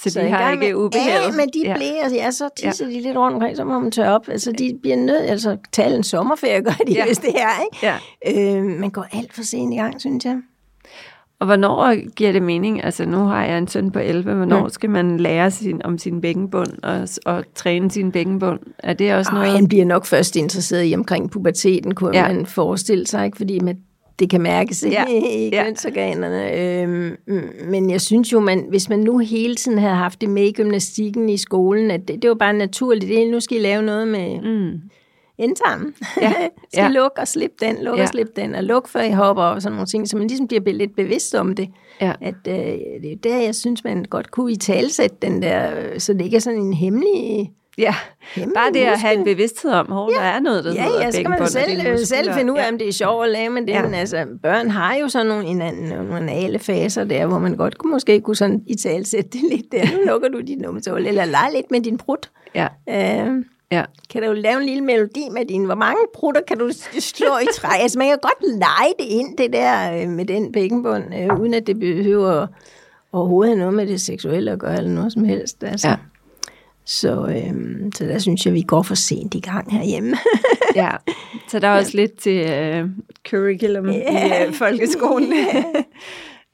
[0.00, 1.26] Så, så de har ikke ubehaget?
[1.26, 1.76] Ja, men de ja.
[1.76, 2.92] blæer, ja, så tisser ja.
[2.92, 4.28] de lidt rundt omkring, så må man tørre op.
[4.28, 7.06] Altså, de bliver nødt, altså, tale en sommerferie gør de, ja.
[7.06, 7.98] hvis det er, ikke?
[8.26, 8.58] Ja.
[8.58, 10.38] Øh, man går alt for sent i gang, synes jeg.
[11.38, 12.84] Og hvornår giver det mening?
[12.84, 14.34] Altså, nu har jeg en søn på 11.
[14.34, 14.68] Hvornår ja.
[14.68, 18.60] skal man lære sin, om sin bækkenbund og, og træne sin bækkenbund?
[18.78, 19.50] Er det også noget?
[19.50, 22.28] han bliver nok først interesseret i omkring puberteten, kunne ja.
[22.28, 23.36] man forestille sig, ikke?
[23.36, 23.74] Fordi med
[24.18, 25.06] det kan mærkes ja.
[25.32, 25.64] i ja.
[25.64, 26.52] kønsorganerne.
[26.52, 27.16] Øhm,
[27.70, 30.52] men jeg synes jo, man, hvis man nu hele tiden havde haft det med i
[30.52, 34.08] gymnastikken i skolen, at det, det var bare naturligt, det, nu skal I lave noget
[34.08, 34.80] med mm.
[35.38, 35.94] endtarmen.
[36.20, 36.32] Ja.
[36.72, 36.88] skal ja.
[36.88, 38.02] lukke og slippe den, lukke ja.
[38.02, 40.48] og slippe den, og lukke før I hopper og sådan nogle ting, så man ligesom
[40.48, 41.68] bliver lidt bevidst om det.
[42.00, 42.12] Ja.
[42.20, 42.54] At øh,
[43.02, 46.36] det er der, jeg synes, man godt kunne i talsætte den der, så det ikke
[46.36, 47.94] er sådan en hemmelig Ja,
[48.36, 50.18] Jamen, bare det at have en bevidsthed om, at ja.
[50.18, 52.62] der er noget, der ja, hedder ja, så kan man selv, selv finde ud af,
[52.62, 52.72] ja.
[52.72, 53.92] om det er sjovt at lave, men det, ja.
[53.94, 57.78] altså, børn har jo sådan nogle, en anden, nogle anale faser der, hvor man godt
[57.78, 59.84] kunne, måske kunne sådan i tale sætte det lidt der.
[59.96, 62.28] Nu lukker du dit numsehul, eller lege lidt med din brud.
[62.54, 62.68] Ja.
[62.88, 63.84] Øh, Ja.
[64.12, 65.64] Kan du lave en lille melodi med din?
[65.64, 67.68] Hvor mange prutter kan du slå i træ?
[67.80, 71.54] Altså, man kan godt lege det ind, det der øh, med den bækkenbund, øh, uden
[71.54, 72.46] at det behøver
[73.12, 75.64] overhovedet noget med det seksuelle at gøre, eller noget som helst.
[75.64, 75.88] Altså.
[75.88, 75.96] Ja.
[76.86, 80.16] Så, øhm, så der synes jeg, vi går for sent i gang herhjemme.
[80.74, 80.90] ja,
[81.48, 82.00] så der er også ja.
[82.00, 82.90] lidt til uh,
[83.30, 84.44] curriculum ja.
[84.44, 85.32] i uh, folkeskolen.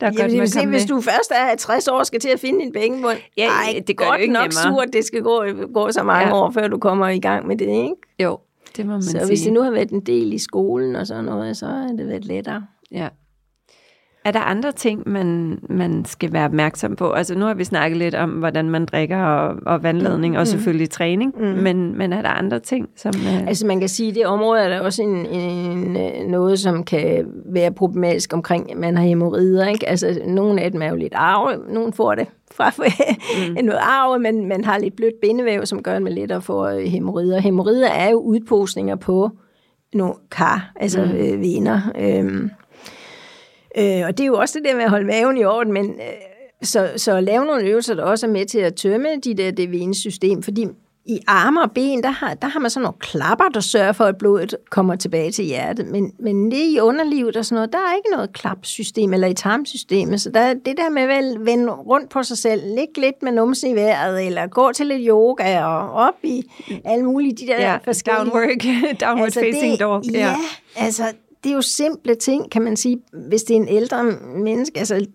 [0.01, 2.65] Der er Jamen, godt, se, hvis du først er 60 år skal til at finde
[2.65, 4.85] en pengebund, ja, ej, det gør godt det ikke nok nemmere.
[4.85, 6.35] surt, det skal gå, gå så mange ja.
[6.35, 7.95] år, før du kommer i gang med det, ikke?
[8.19, 8.39] Jo,
[8.77, 9.21] det må man så sige.
[9.21, 11.89] Så hvis det nu har været en del i skolen og sådan noget, så har
[11.99, 12.67] det været lettere.
[12.93, 13.09] Ja.
[14.25, 17.11] Er der andre ting, man, man skal være opmærksom på?
[17.11, 20.41] Altså nu har vi snakket lidt om, hvordan man drikker og, og vandladning, mm.
[20.41, 21.45] og selvfølgelig træning, mm.
[21.45, 23.13] men, men er der andre ting, som...
[23.17, 23.47] Uh...
[23.49, 25.97] Altså man kan sige, at det område er der også en, en,
[26.31, 29.67] noget, som kan være problematisk omkring, at man har hemorrider.
[29.67, 29.89] Ikke?
[29.89, 33.65] Altså nogle af dem er jo lidt arve, nogle får det fra mm.
[33.65, 37.41] noget arve, men man har lidt blødt bindevæv, som gør, at man lettere får hemorrider.
[37.41, 39.31] Hemorrider er jo udposninger på
[39.95, 41.11] nogle kar, altså mm.
[41.11, 41.81] øh, vener.
[41.99, 42.51] Øh,
[43.79, 45.87] Øh, og det er jo også det der med at holde maven i orden, men
[45.91, 49.51] øh, så, så lave nogle øvelser, der også er med til at tømme de der,
[49.51, 50.67] det venesystem, fordi
[51.07, 54.05] i arme og ben, der har, der har man sådan nogle klapper, der sørger for,
[54.05, 55.87] at blodet kommer tilbage til hjertet.
[55.87, 59.35] Men, men det i underlivet og sådan noget, der er ikke noget klapsystem eller i
[59.35, 60.21] tarmsystemet.
[60.21, 63.71] Så der, det der med at vende rundt på sig selv, ligge lidt med numsen
[63.71, 66.43] i vejret, eller gå til lidt yoga og op i
[66.85, 68.25] alle mulige de der ja, forskellige...
[68.25, 70.03] Downward, downward altså facing det, dog.
[70.13, 70.37] Ja, ja,
[70.77, 71.05] altså
[71.45, 74.05] det er jo simple ting, kan man sige, hvis det er en ældre
[74.37, 74.79] menneske.
[74.79, 75.07] Altså,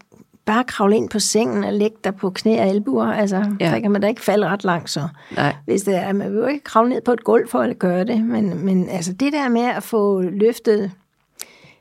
[0.46, 3.06] bare kravle ind på sengen og lægge dig på knæ og albuer.
[3.06, 3.74] Altså, ja.
[3.74, 5.08] så kan man da ikke falde ret langt så.
[5.36, 5.56] Nej.
[5.66, 8.04] Hvis det er, man vil jo ikke kravle ned på et gulv for at gøre
[8.04, 10.92] det, men, men altså, det der med at få løftet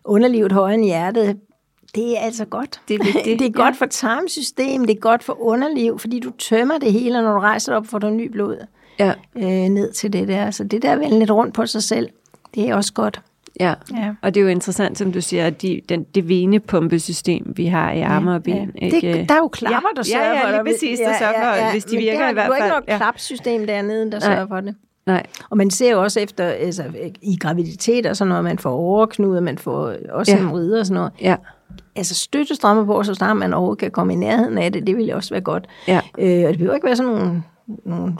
[0.05, 1.39] underlivet højere end hjertet,
[1.95, 2.81] det er altså godt.
[2.89, 3.05] Det er,
[3.39, 3.85] det er godt ja.
[3.85, 7.75] for tarmsystem, det er godt for underliv, fordi du tømmer det hele, når du rejser
[7.75, 8.67] op, får du ny blod
[8.99, 9.13] ja.
[9.37, 10.51] øh, ned til det der.
[10.51, 12.09] Så det der vende lidt rundt på sig selv,
[12.55, 13.21] det er også godt.
[13.61, 13.75] Ja.
[13.97, 17.67] ja, og det er jo interessant, som du siger, at de, den, det venepumpesystem, vi
[17.67, 18.73] har i arme og ben.
[18.81, 18.87] Ja.
[18.87, 19.13] Ikke?
[19.13, 20.57] Det, der er jo klapper, der sørger ja, ja, for det.
[20.57, 22.47] Ja, lige præcis, der sørger for, ja, ja, hvis de virker der, i hvert fald.
[22.47, 22.97] Du har ikke noget ja.
[22.97, 24.21] klapsystem dernede, der Nej.
[24.21, 24.75] sørger for det.
[25.07, 25.23] Nej.
[25.51, 26.85] Og man ser jo også efter, altså
[27.23, 30.39] i graviditet og sådan noget, man får overknude, man får også ja.
[30.39, 31.13] hemorrider og sådan noget.
[31.21, 31.37] Ja.
[31.97, 35.17] Altså støttestrømmer på, så snart man overhovedet kan komme i nærheden af det, det ville
[35.17, 35.67] også være godt.
[35.89, 36.01] Ja.
[36.19, 37.43] Øh, og det behøver ikke være sådan nogle,
[37.85, 38.17] nogle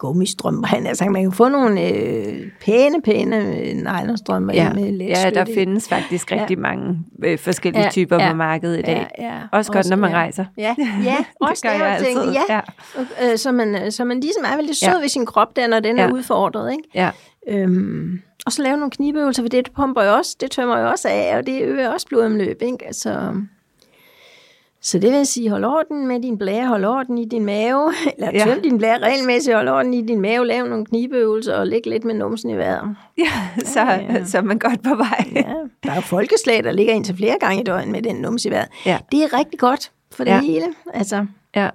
[0.00, 0.68] gummistrømper.
[0.68, 4.72] Han, altså, man kan få nogle øh, pæne, pæne øh, nylonstrømper ja.
[4.72, 6.60] med let Ja, der findes faktisk rigtig ja.
[6.60, 9.06] mange øh, forskellige ja, typer ja, på markedet i dag.
[9.18, 9.40] Ja, ja.
[9.52, 10.16] Også godt, også, når man ja.
[10.16, 10.44] rejser.
[10.56, 10.74] Ja,
[11.04, 12.32] ja også det gør jeg altid.
[12.32, 12.42] Ja.
[12.48, 12.60] ja.
[13.32, 14.98] Øh, så, man, så man ligesom er veldig sød ja.
[14.98, 16.02] ved sin krop der, når den ja.
[16.02, 16.72] er udfordret.
[16.72, 16.84] Ikke?
[16.94, 17.10] Ja.
[17.48, 21.08] Øhm, og så lave nogle knibeøvelser, for det pumper jo også, det tømmer jo også
[21.08, 22.62] af, og det øger også blodomløb.
[22.62, 22.86] Ikke?
[22.86, 23.34] Altså,
[24.82, 28.30] så det vil sige, hold orden med din blære, hold orden i din mave, eller
[28.32, 28.44] ja.
[28.44, 32.04] tøm din blære regelmæssigt, hold orden i din mave, lav nogle knibeøvelser og læg lidt
[32.04, 32.96] med numsen i vejret.
[33.18, 34.24] Ja, så, ja, ja.
[34.24, 35.24] så er man godt på vej.
[35.34, 35.54] Ja.
[35.84, 38.52] Der er jo folkeslag, der ligger indtil flere gange i døgnet med den numse i
[38.52, 38.68] vejret.
[38.86, 38.98] Ja.
[39.12, 40.40] Det er rigtig godt for det ja.
[40.40, 40.66] hele.
[40.94, 41.26] Altså,
[41.56, 41.68] ja.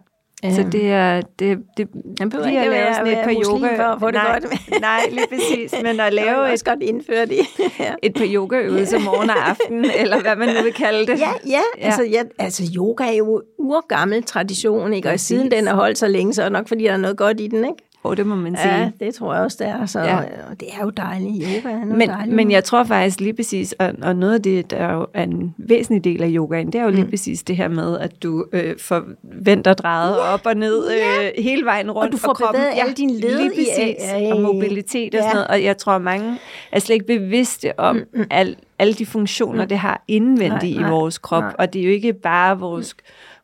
[0.44, 1.22] Så det er...
[1.40, 1.88] Det, det,
[2.20, 3.78] Man behøver ikke at lave sådan et par yoga...
[3.78, 4.82] For at få det nej, godt.
[4.82, 5.76] nej, lige præcis.
[5.84, 7.40] Men at lave et, godt indføre det.
[7.80, 7.94] ja.
[8.04, 11.20] et par yogaøvelser morgen og aften, eller hvad man nu vil kalde det.
[11.20, 11.52] Ja, ja.
[11.52, 11.86] ja.
[11.86, 15.08] Altså, ja, altså yoga er jo urgammel tradition, ikke?
[15.08, 15.28] og præcis.
[15.28, 17.40] siden den har holdt så længe, så er det nok, fordi der er noget godt
[17.40, 17.85] i den, ikke?
[18.06, 18.76] Oh, det må man sige.
[18.76, 19.86] Ja, det tror jeg også, det er.
[19.86, 20.20] Så, ja.
[20.60, 21.45] Det er jo dejligt.
[21.47, 22.36] Yoga er men, dejligt.
[22.36, 25.56] Men jeg tror faktisk lige præcis, og, og noget af det, der er jo en
[25.58, 27.10] væsentlig del af yogaen, det er jo lige mm.
[27.10, 30.34] præcis det her med, at du øh, forventer drejet ja.
[30.34, 32.06] op og ned øh, hele vejen rundt.
[32.06, 32.62] Og du får kroppen.
[32.62, 33.38] bevæget alle dine led.
[33.38, 34.12] Lige præcis.
[34.22, 35.24] I, og mobilitet og ja.
[35.24, 35.47] sådan noget.
[35.47, 36.38] Og jeg tror, mange
[36.72, 38.26] er slet ikke bevidste om mm, mm.
[38.30, 39.70] Al, alle de funktioner, mm.
[39.70, 41.43] det har indvendigt nej, nej, i vores krop.
[41.43, 41.56] Nej.
[41.60, 42.95] Og det er jo ikke bare vores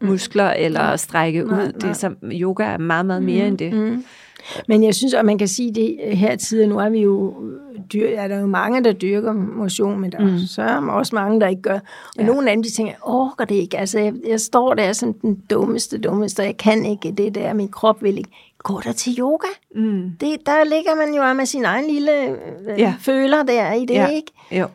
[0.01, 0.07] mm.
[0.07, 1.63] muskler eller at strække nej, ud.
[1.63, 1.71] Nej.
[1.71, 3.47] Det er som, yoga er meget, meget mere mm.
[3.47, 3.73] end det.
[3.73, 4.05] Mm.
[4.67, 7.33] Men jeg synes, at man kan sige det her tid, nu er vi jo,
[7.93, 10.37] dyr, er der jo mange, der dyrker motion, men der mm.
[10.37, 11.79] så er også mange, der ikke gør.
[12.17, 12.25] Og ja.
[12.25, 13.77] nogle af dem, de tænker, orker det ikke.
[13.77, 17.53] Altså, jeg, jeg står der som den dummeste, dummeste, og jeg kan ikke det der,
[17.53, 18.29] min krop vil ikke.
[18.63, 19.47] Gå der til yoga.
[19.75, 20.11] Mm.
[20.19, 22.93] Det, der ligger man jo med sin egen lille øh, ja.
[22.99, 24.07] føler der i det, ja.
[24.07, 24.31] ikke?
[24.51, 24.67] Jo.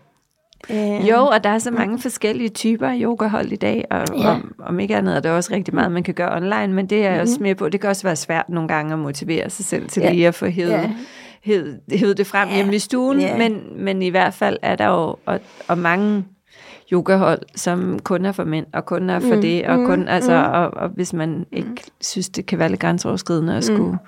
[0.71, 4.29] Øh, jo, og der er så mange forskellige typer yogahold i dag, og ja.
[4.29, 6.99] om, om ikke andet er der også rigtig meget, man kan gøre online, men det
[6.99, 7.21] er jeg mm.
[7.21, 7.69] også med på.
[7.69, 10.13] Det kan også være svært nogle gange at motivere sig selv til ja.
[10.13, 10.91] lige at få hævet, ja.
[11.43, 12.55] hævet, hævet det frem ja.
[12.55, 13.37] hjemme i stuen, ja.
[13.37, 16.25] men, men i hvert fald er der jo og, og mange
[16.93, 19.41] yogahold, som kun er for mænd, og kun er for mm.
[19.41, 20.09] det, og kun, mm.
[20.09, 20.53] altså, mm.
[20.53, 21.77] og, og hvis man ikke mm.
[22.01, 23.99] synes, det kan være lidt grænseoverskridende at skulle mm.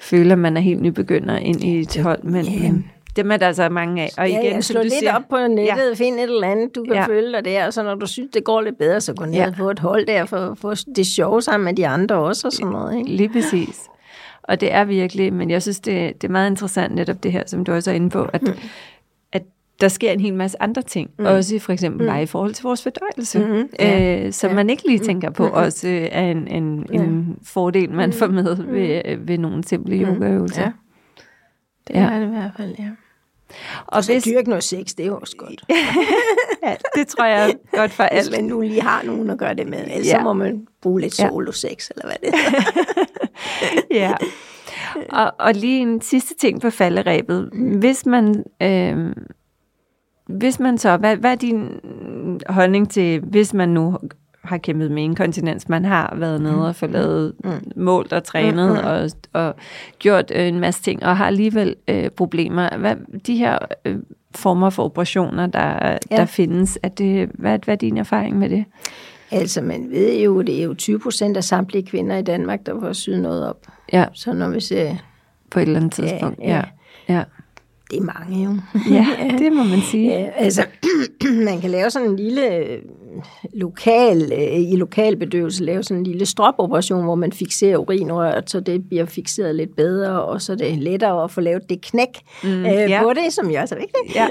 [0.00, 2.62] føle, at man er helt nybegynder ind i et hold, men, yeah.
[2.62, 4.10] men dem er der så mange af.
[4.18, 5.94] Og igen, ja, slå lidt siger, op på nettet, ja.
[5.94, 7.06] find et eller andet, du kan ja.
[7.06, 9.34] følge dig der, og så når du synes, det går lidt bedre, så gå ned
[9.34, 9.52] ja.
[9.58, 12.72] få et hold der, for, for det sjove sammen med de andre også, og sådan
[12.72, 12.98] noget.
[12.98, 13.10] Ikke?
[13.10, 13.88] Lige præcis.
[14.42, 17.42] Og det er virkelig, men jeg synes, det, det er meget interessant netop det her,
[17.46, 18.52] som du også er inde på, at, mm.
[19.32, 19.42] at
[19.80, 21.24] der sker en hel masse andre ting, mm.
[21.24, 22.08] også for eksempel mm.
[22.08, 23.68] bare i forhold til vores fordøjelse, mm-hmm.
[23.78, 24.26] ja.
[24.26, 24.54] øh, som ja.
[24.54, 25.58] man ikke lige tænker på, mm-hmm.
[25.58, 26.98] også er en, en, ja.
[26.98, 28.72] en fordel, man får med mm.
[28.72, 30.02] ved, ved nogle simple mm.
[30.02, 30.62] yogaøvelser.
[30.62, 30.70] Ja.
[31.88, 32.10] Det ja.
[32.10, 32.88] er det i hvert fald, ja.
[33.86, 34.22] Og så hvis...
[34.22, 35.64] dyrke noget sex, det er også godt.
[36.64, 38.28] ja, det tror jeg er godt for alt.
[38.28, 40.18] Hvis man nu lige har nogen at gøre det med, ellers ja.
[40.18, 42.62] så må man bruge lidt solo-sex, eller hvad det er.
[44.04, 44.14] ja.
[45.12, 47.50] Og, og lige en sidste ting på falderæbet.
[47.78, 49.14] Hvis man, øh,
[50.26, 51.80] hvis man så, hvad, hvad er din
[52.48, 53.98] holdning til, hvis man nu
[54.48, 57.50] har kæmpet med inkontinens, man har været nede og fået lavet mm.
[57.76, 58.86] målt og trænet mm.
[58.86, 59.54] og, og
[59.98, 62.76] gjort øh, en masse ting, og har alligevel øh, problemer.
[62.76, 62.96] Hvad,
[63.26, 63.96] de her øh,
[64.34, 66.16] former for operationer, der, ja.
[66.16, 68.64] der findes, er det, hvad, hvad er din erfaring med det?
[69.30, 72.80] Altså, man ved jo, det er jo 20 procent af samtlige kvinder i Danmark, der
[72.80, 73.66] får syet noget op.
[73.92, 74.04] Ja.
[74.12, 74.94] Så når vi ser...
[75.50, 76.62] På et eller andet tidspunkt, ja.
[77.08, 77.14] ja.
[77.14, 77.22] ja.
[77.90, 78.50] Det er mange jo.
[78.94, 79.06] Ja,
[79.38, 80.10] det må man sige.
[80.10, 80.64] Ja, altså,
[81.48, 82.78] man kan lave sådan en lille øh,
[83.54, 88.88] lokal, øh, i lokalbedøvelse, lave sådan en lille stropoperation, hvor man fikserer urinrøret, så det
[88.88, 92.08] bliver fixeret lidt bedre, og så er det lettere at få lavet det knæk
[92.42, 93.02] mm, øh, ja.
[93.02, 94.14] på det, som jo er så vigtigt.
[94.14, 94.28] Ja.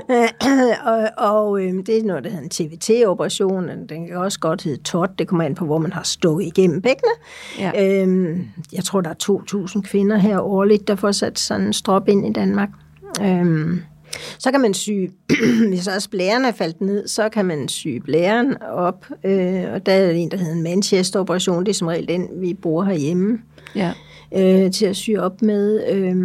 [0.91, 4.83] og og øh, det er noget, der hedder en TVT-operation, den kan også godt hedde
[4.83, 7.11] TOT, det kommer an på, hvor man har stukket igennem bækkene.
[7.59, 8.03] Ja.
[8.05, 8.39] Øh,
[8.73, 12.27] jeg tror, der er 2.000 kvinder her årligt, der får sat sådan en strop ind
[12.27, 12.69] i Danmark.
[13.21, 13.81] Øhm,
[14.39, 14.89] så kan man sy,
[15.69, 19.93] hvis også blæren er faldt ned, så kan man sy blæren op, øh, og der
[19.93, 23.39] er en, der hedder en Manchester-operation, det er som regel den, vi bruger herhjemme,
[23.75, 23.93] ja.
[24.35, 25.91] øh, til at sy op med.
[25.91, 26.15] Øh,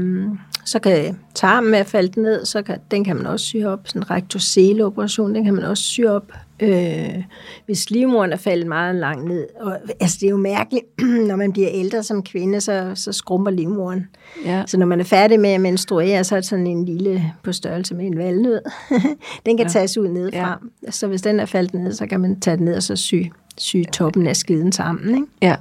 [0.64, 3.80] så kan tarmen være faldt ned, så kan, den kan man også sy op.
[3.84, 6.32] Sådan en rektosele-operation, den kan man også sy op.
[6.62, 7.22] Øh,
[7.66, 9.46] hvis livmoderen er faldet meget langt ned.
[9.60, 10.84] Og, altså, det er jo mærkeligt,
[11.28, 14.06] når man bliver ældre som kvinde, så, så skrumper livmoderen.
[14.44, 14.62] Ja.
[14.66, 17.52] Så når man er færdig med at menstruere, så er det sådan en lille på
[17.52, 18.60] størrelse med en valnød.
[19.46, 19.72] den kan ja.
[19.72, 20.60] tages ud nedefra.
[20.84, 20.90] Ja.
[20.90, 23.14] Så hvis den er faldet ned, så kan man tage den ned og så sy,
[23.58, 25.14] sy toppen af skiden sammen.
[25.14, 25.26] Ikke?
[25.42, 25.56] Ja.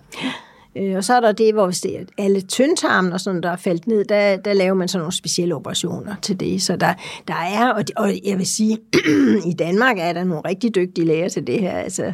[0.75, 3.49] Øh, og så er der det, hvor hvis det er alle tyndtarmen og sådan, der
[3.49, 6.61] er faldt ned, der, der laver man sådan nogle specielle operationer til det.
[6.61, 6.93] Så der,
[7.27, 8.77] der er, og, og jeg vil sige,
[9.51, 11.71] i Danmark er der nogle rigtig dygtige læger til det her.
[11.71, 12.13] Altså,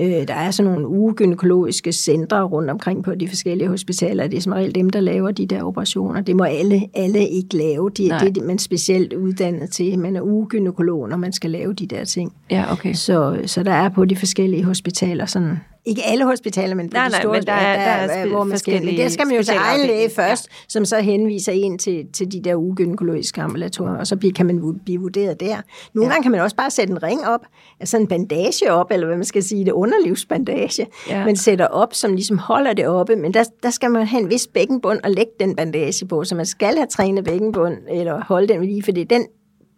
[0.00, 4.26] øh, der er sådan nogle ugynækologiske centre rundt omkring på de forskellige hospitaler.
[4.26, 6.20] Det er som regel dem, der laver de der operationer.
[6.20, 7.90] Det må alle, alle ikke lave.
[7.90, 9.98] De, det er man specielt uddannet til.
[9.98, 12.32] Man er ugynækolog, når man skal lave de der ting.
[12.50, 12.94] Ja, okay.
[12.94, 15.56] Så, så der er på de forskellige hospitaler sådan
[15.86, 18.28] ikke alle hospitaler, men på nej, de store, nej, men der, der, der, der er
[18.28, 20.54] hvor man skal, der skal man jo til egen læge først, ja.
[20.68, 25.00] som så henviser en til, til de der ugynækologiske ambulatorier, og så kan man blive
[25.00, 25.56] vurderet der.
[25.94, 26.12] Nogle ja.
[26.12, 27.40] gange kan man også bare sætte en ring op,
[27.80, 31.24] altså en bandage op, eller hvad man skal sige, det underlivsbandage, ja.
[31.24, 34.30] man sætter op, som ligesom holder det oppe, men der, der skal man have en
[34.30, 38.48] vis bækkenbund og lægge den bandage på, så man skal have trænet bækkenbund, eller holde
[38.48, 39.26] den lige, fordi den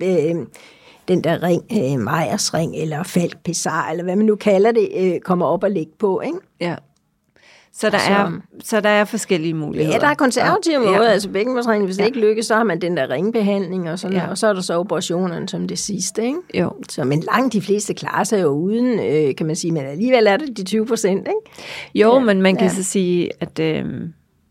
[0.02, 0.46] øh,
[1.09, 4.88] den der ring, øh, Meyers ring, eller Falk Pizar, eller hvad man nu kalder det,
[4.96, 6.38] øh, kommer op og ligge på, ikke?
[6.61, 6.76] Ja.
[7.72, 9.94] Så der, så, er, så der er forskellige muligheder.
[9.94, 10.90] Ja, der er konservative ja.
[10.90, 11.11] måder.
[11.11, 12.02] Altså bækkenbundsringen, hvis ja.
[12.02, 14.28] det ikke lykkes, så har man den der ringbehandling, og, sådan, ja.
[14.28, 16.24] og så er der så operationen som det sidste.
[16.24, 16.38] Ikke?
[16.54, 16.72] Jo.
[16.88, 20.26] Så, men langt de fleste klarer sig jo uden, øh, kan man sige, men alligevel
[20.26, 21.28] er det de 20 procent.
[21.28, 21.61] Ikke?
[21.94, 22.20] Jo, ja.
[22.20, 22.74] men man kan ja.
[22.74, 23.59] så sige, at...
[23.59, 23.84] Øh,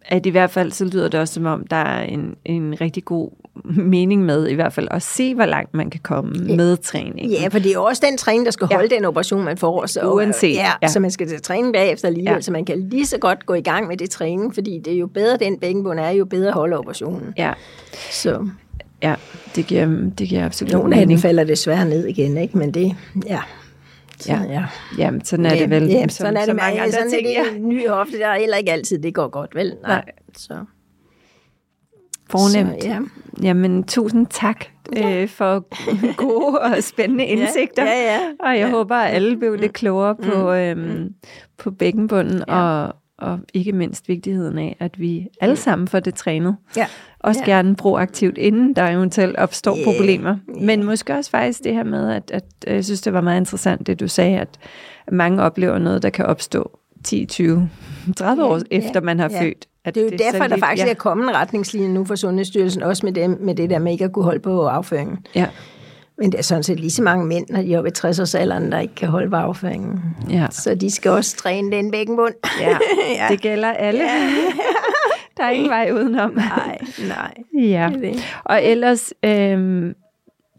[0.07, 3.05] at i hvert fald så lyder det også som om, der er en, en rigtig
[3.05, 3.29] god
[3.63, 6.55] mening med i hvert fald at se, hvor langt man kan komme ja.
[6.55, 7.31] med træning.
[7.31, 8.95] Ja, for det er også den træning, der skal holde ja.
[8.95, 9.85] den operation, man får.
[9.85, 10.55] Så, Uanset.
[10.55, 12.41] Ja, ja, så man skal til træning bagefter alligevel, ja.
[12.41, 14.97] så man kan lige så godt gå i gang med det træning, fordi det er
[14.97, 17.33] jo bedre, den bækkenbund er, jo bedre holde operationen.
[17.37, 17.53] Ja.
[18.11, 18.47] Så.
[19.03, 19.15] Ja,
[19.55, 19.85] det giver,
[20.17, 22.57] det giver absolut Nogle af dem falder desværre ned igen, ikke?
[22.57, 22.95] men det,
[23.27, 23.39] ja,
[24.19, 24.41] så, ja.
[24.49, 24.65] ja.
[24.97, 25.89] Jamen, sådan er det, det vel.
[25.89, 27.27] Ja, sådan som, er det med mange andre sådan ting.
[27.27, 27.59] Er det ja.
[27.59, 29.75] ny hofte, der er heller ikke altid, det går godt, vel?
[29.83, 29.95] Nej.
[29.95, 30.11] Nej.
[30.37, 30.53] Så.
[32.29, 32.83] Fornemt.
[32.83, 32.99] Så, ja.
[33.41, 34.65] Jamen, tusind tak
[34.95, 35.21] ja.
[35.21, 35.67] øh, for
[36.25, 37.83] gode og spændende indsigter.
[37.83, 38.19] Ja, ja, ja.
[38.39, 38.69] Og jeg ja.
[38.69, 40.25] håber, at alle blev lidt klogere mm.
[40.25, 41.13] på, øhm, mm.
[41.57, 42.61] på bækkenbunden ja.
[42.61, 46.55] og, og ikke mindst vigtigheden af, at vi alle sammen får det trænet.
[46.77, 46.87] Ja.
[47.19, 47.51] Også ja.
[47.51, 49.85] gerne proaktivt, inden der eventuelt opstår yeah.
[49.85, 50.37] problemer.
[50.61, 53.87] Men måske også faktisk det her med, at, at jeg synes, det var meget interessant,
[53.87, 54.59] det du sagde, at
[55.11, 57.69] mange oplever noget, der kan opstå 10, 20,
[58.17, 59.41] 30 ja, år efter man har ja.
[59.41, 59.67] født.
[59.85, 60.91] At det er jo det derfor, der faktisk ja.
[60.91, 64.05] er kommet en retningslinje nu for Sundhedsstyrelsen, også med, dem, med det der med ikke
[64.05, 65.17] at kunne holde på afføringen.
[65.35, 65.47] Ja.
[66.17, 68.71] Men det er sådan set lige så mange mænd, når de er oppe i 60-årsalderen,
[68.71, 69.99] der ikke kan holde på afføringen.
[70.29, 70.47] Ja.
[70.51, 72.33] Så de skal også træne den bækkenbund.
[72.59, 72.69] Ja,
[73.15, 73.27] ja.
[73.29, 74.03] det gælder alle.
[74.03, 74.29] Ja.
[75.37, 76.31] der er ingen vej udenom.
[76.57, 76.77] Nej,
[77.07, 77.33] nej.
[77.63, 77.89] ja.
[78.43, 79.93] Og ellers, øhm,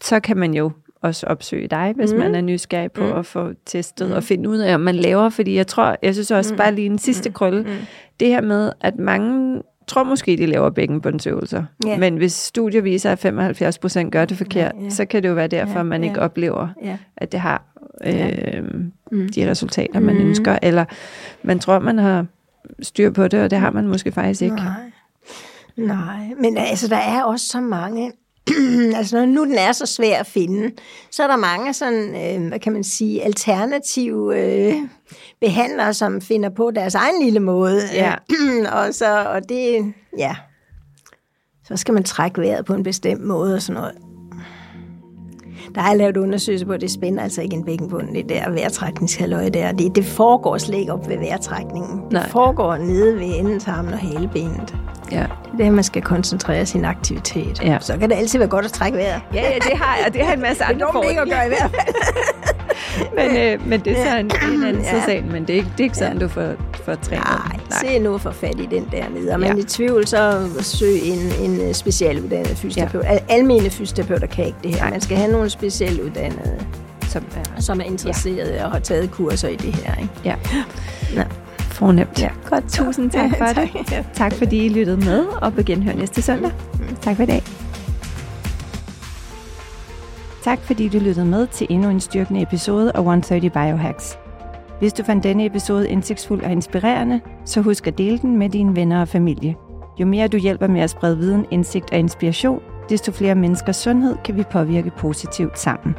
[0.03, 0.71] så kan man jo
[1.03, 2.19] også opsøge dig, hvis mm.
[2.19, 3.13] man er nysgerrig på mm.
[3.13, 4.15] at få testet mm.
[4.15, 5.29] og finde ud af, om man laver.
[5.29, 6.59] Fordi jeg tror, jeg synes også mm.
[6.59, 7.33] bare lige en sidste mm.
[7.33, 7.69] krølle, mm.
[8.21, 11.65] Det her med, at mange tror måske, de laver bækkenbundsøvelser.
[11.87, 11.99] Ja.
[11.99, 14.91] Men hvis studier viser, at 75 procent gør det forkert, ja, ja.
[14.91, 16.25] så kan det jo være derfor, ja, man ikke ja.
[16.25, 16.99] oplever, ja.
[17.17, 17.63] at det har
[18.05, 18.65] øh,
[19.13, 19.29] mm.
[19.29, 20.21] de resultater, man mm.
[20.21, 20.59] ønsker.
[20.63, 20.85] Eller
[21.43, 22.27] man tror, man har
[22.83, 24.57] styr på det, og det har man måske faktisk ikke.
[24.57, 24.93] Nej.
[25.77, 28.13] Nej, men altså, der er også så mange
[28.99, 30.71] altså når nu den er så svær at finde,
[31.11, 34.75] så er der mange sådan, øh, hvad kan man sige, alternative øh,
[35.41, 37.81] behandlere, som finder på deres egen lille måde.
[37.95, 38.15] Ja.
[38.79, 40.37] og, så, og det, ja,
[41.65, 43.95] så skal man trække vejret på en bestemt måde og sådan noget.
[45.75, 48.51] Der har jeg lavet undersøgelser på, at det spænder altså ikke en bækkenbund, det der
[48.51, 49.73] vejrtrækningshaløje der.
[49.73, 52.03] Det, det foregår slet ikke op ved vejrtrækningen.
[52.03, 52.29] Det Nej.
[52.29, 54.75] foregår nede ved endetarmen og halebenet.
[55.13, 55.27] Ja.
[55.57, 57.63] Det er det, man skal koncentrere sin aktivitet.
[57.63, 57.79] Ja.
[57.81, 59.23] Så kan det altid være godt at trække vejret.
[59.35, 60.15] Ja, ja, det har jeg.
[60.15, 61.15] Det har en masse andre fordele.
[61.15, 61.97] Det er ikke at gøre i hvert fald.
[63.19, 65.05] men, øh, men det er så en, en anden ja.
[65.05, 66.25] sag, men det er ikke, det er ikke sådan, ja.
[66.25, 66.53] du får,
[66.85, 67.25] får trænet.
[67.25, 69.33] Nej, Nej, se nu at få fat i den der nede.
[69.33, 69.63] Og man ja.
[69.63, 73.05] i tvivl, så søg en, en specialuddannet fysioterapeut.
[73.05, 73.19] Ja.
[73.29, 74.81] Almene fysioterapeuter kan ikke det her.
[74.81, 74.91] Nej.
[74.91, 76.67] Man skal have nogle specialuddannede,
[77.09, 78.65] som er, som er interesserede ja.
[78.65, 79.95] og har taget kurser i det her.
[79.95, 80.13] Ikke?
[80.25, 80.35] Ja.
[81.15, 81.25] ja.
[81.77, 82.23] Fornemt.
[82.23, 82.31] Ja.
[82.51, 83.57] Godt, tusind tak for tak.
[83.57, 83.93] det.
[83.93, 84.05] Ja.
[84.15, 86.51] Tak fordi I lyttede med, og på genhør næste søndag.
[86.75, 86.97] Mm.
[87.01, 87.43] Tak for i dag.
[90.43, 94.19] Tak fordi du lyttede med til endnu en styrkende episode af 130 Biohacks.
[94.79, 98.77] Hvis du fandt denne episode indsigtsfuld og inspirerende, så husk at dele den med dine
[98.77, 99.55] venner og familie.
[100.01, 104.17] Jo mere du hjælper med at sprede viden, indsigt og inspiration, desto flere menneskers sundhed
[104.25, 105.95] kan vi påvirke positivt sammen.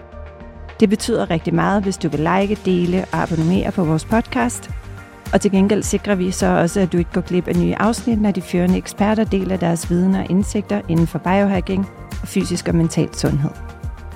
[0.79, 4.69] Det betyder rigtig meget, hvis du vil like, dele og abonnere på vores podcast–
[5.33, 8.21] og til gengæld sikrer vi så også, at du ikke går glip af nye afsnit,
[8.21, 11.87] når de førende eksperter deler deres viden og indsigter inden for biohacking
[12.21, 13.51] og fysisk og mental sundhed.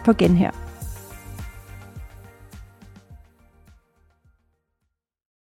[0.06, 0.71] På genhør.